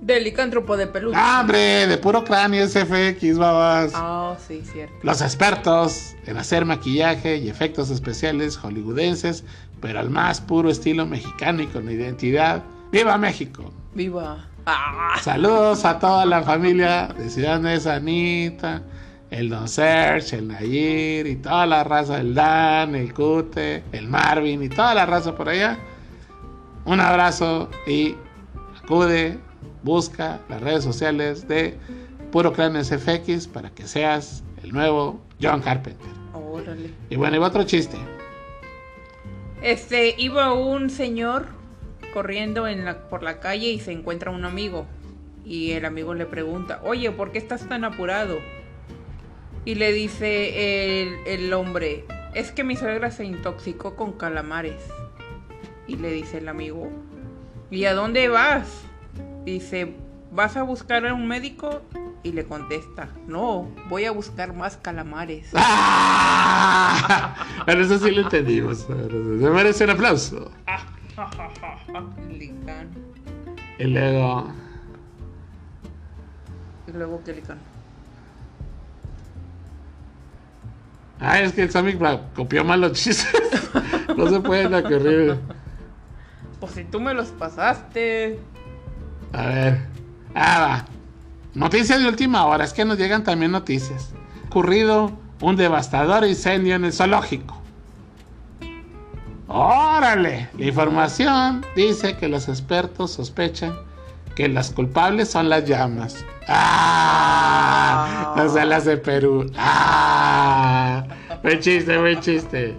[0.00, 1.18] Del licántropo de peluche.
[1.20, 1.86] ¡Ah, hombre!
[1.86, 3.92] De puro cráneo SFX, babas.
[3.94, 4.94] Ah, sí, cierto.
[5.02, 9.44] Los expertos en hacer maquillaje y efectos especiales hollywoodenses,
[9.80, 12.62] pero al más puro estilo mexicano y con identidad.
[12.90, 13.72] ¡Viva México!
[13.94, 14.46] Viva.
[14.66, 15.18] Ah.
[15.22, 18.82] Saludos a toda la familia de Ciudad Neza, Anita,
[19.30, 24.62] el Don Serge, el Nayir y toda la raza, el Dan, el Cute, el Marvin
[24.62, 25.78] y toda la raza por allá.
[26.84, 28.16] Un abrazo y
[28.82, 29.38] acude,
[29.82, 31.76] busca las redes sociales de
[32.30, 36.06] Puro Cráneo SFX para que seas el nuevo John Carpenter.
[36.34, 36.90] Órale.
[37.08, 37.96] Y bueno, y otro chiste.
[39.62, 41.46] Este, iba un señor
[42.12, 44.86] corriendo en la, por la calle y se encuentra un amigo.
[45.44, 48.38] Y el amigo le pregunta, oye, ¿por qué estás tan apurado?
[49.64, 52.04] Y le dice el, el hombre,
[52.34, 54.80] es que mi suegra se intoxicó con calamares.
[55.86, 56.88] Y le dice el amigo,
[57.70, 58.84] ¿y a dónde vas?
[59.44, 59.94] Dice,
[60.32, 61.82] ¿vas a buscar a un médico?
[62.22, 65.50] Y le contesta, no, voy a buscar más calamares.
[65.54, 67.34] ¡Ah!
[67.64, 68.78] Bueno, eso sí lo entendimos.
[68.78, 70.50] Se merece un aplauso.
[73.78, 74.52] Y luego.
[76.86, 77.58] Y luego que licán.
[81.18, 81.98] Ah, es que el Sammy
[82.34, 83.30] copió mal los chistes.
[84.16, 85.38] no se pueden ocurrir.
[86.58, 88.38] Pues si tú me los pasaste.
[89.32, 89.78] A ver.
[90.34, 90.84] Ah.
[91.54, 92.64] Noticias de última hora.
[92.64, 94.12] Es que nos llegan también noticias.
[94.48, 97.60] Ocurrido un devastador incendio en el zoológico.
[99.48, 100.48] Órale.
[100.56, 103.74] La información dice que los expertos sospechan
[104.34, 106.24] que las culpables son las llamas.
[106.46, 108.32] ¡Ah!
[108.36, 109.50] Las alas de Perú.
[109.56, 111.04] ¡Ah!
[111.42, 112.76] Buen chiste, buen chiste.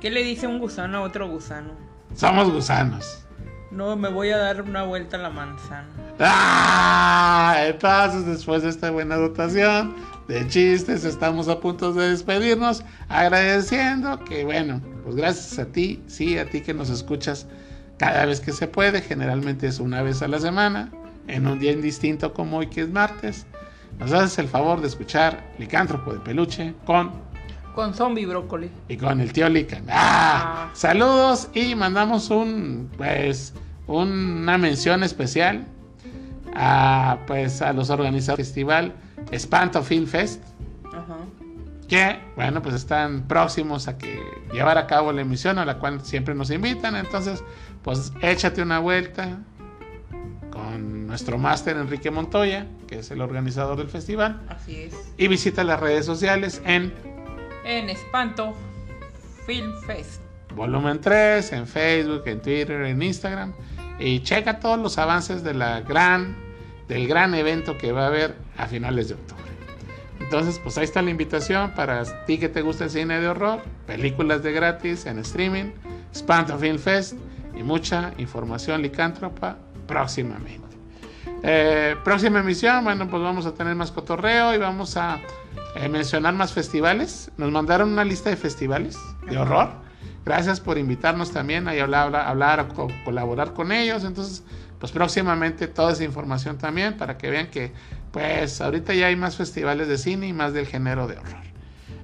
[0.00, 1.72] ¿Qué le dice un gusano a otro gusano?
[2.14, 3.23] Somos gusanos.
[3.74, 5.88] No, me voy a dar una vuelta a la manzana.
[6.20, 7.56] ¡Ah!
[7.66, 9.96] Entonces, después de esta buena dotación
[10.28, 16.38] de chistes, estamos a punto de despedirnos, agradeciendo que, bueno, pues gracias a ti, sí,
[16.38, 17.48] a ti que nos escuchas
[17.98, 20.92] cada vez que se puede, generalmente es una vez a la semana,
[21.26, 23.44] en un día indistinto como hoy que es martes,
[23.98, 27.10] nos haces el favor de escuchar Licántropo de Peluche con
[27.74, 28.70] Con zombie brócoli.
[28.88, 29.84] y con el tío Lican.
[29.90, 30.70] ¡Ah!
[30.74, 33.52] Saludos y mandamos un pues
[33.86, 35.66] una mención especial
[36.54, 38.94] a pues a los organizadores del festival
[39.32, 40.42] Espanto Film Fest
[40.86, 41.16] Ajá.
[41.88, 44.20] que bueno pues están próximos a que
[44.52, 47.42] llevar a cabo la emisión a la cual siempre nos invitan entonces
[47.82, 49.38] pues échate una vuelta
[50.50, 54.94] con nuestro máster Enrique Montoya que es el organizador del festival Así es.
[55.18, 56.94] y visita las redes sociales en
[57.64, 58.54] En Espanto
[59.46, 60.20] Film Fest.
[60.54, 63.52] volumen 3 en Facebook, en Twitter, en Instagram
[63.98, 66.36] y checa todos los avances gran
[66.88, 69.44] del gran evento que va a haber a finales de octubre.
[70.20, 73.62] Entonces, pues ahí está la invitación para ti que te gusta el cine de horror,
[73.86, 75.72] películas de gratis en streaming,
[76.14, 77.14] Spanto Film Fest
[77.56, 79.56] y mucha información licántropa
[79.86, 80.73] próximamente.
[81.46, 85.20] Eh, próxima emisión, bueno, pues vamos a tener más cotorreo y vamos a
[85.76, 87.30] eh, mencionar más festivales.
[87.36, 89.68] Nos mandaron una lista de festivales de horror.
[90.24, 92.68] Gracias por invitarnos también a hablar, hablar a
[93.04, 94.04] colaborar con ellos.
[94.04, 94.42] Entonces,
[94.78, 97.74] pues próximamente toda esa información también para que vean que,
[98.10, 101.42] pues ahorita ya hay más festivales de cine y más del género de horror.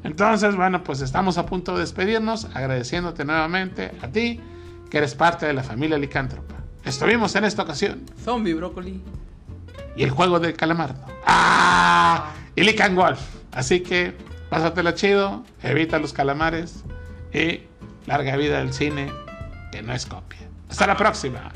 [0.04, 4.38] Entonces, bueno, pues estamos a punto de despedirnos, agradeciéndote nuevamente a ti,
[4.90, 6.56] que eres parte de la familia licántropa.
[6.84, 8.04] Estuvimos en esta ocasión.
[8.22, 9.02] Zombie Brócoli.
[10.00, 10.98] Y el juego del calamardo.
[11.26, 12.30] ¡Ah!
[12.56, 13.20] Y Lican Wolf.
[13.52, 14.16] Así que,
[14.48, 16.84] pásatela chido, evita los calamares
[17.34, 17.64] y
[18.06, 19.12] larga vida del cine,
[19.70, 20.48] que no es copia.
[20.70, 21.52] Hasta la próxima.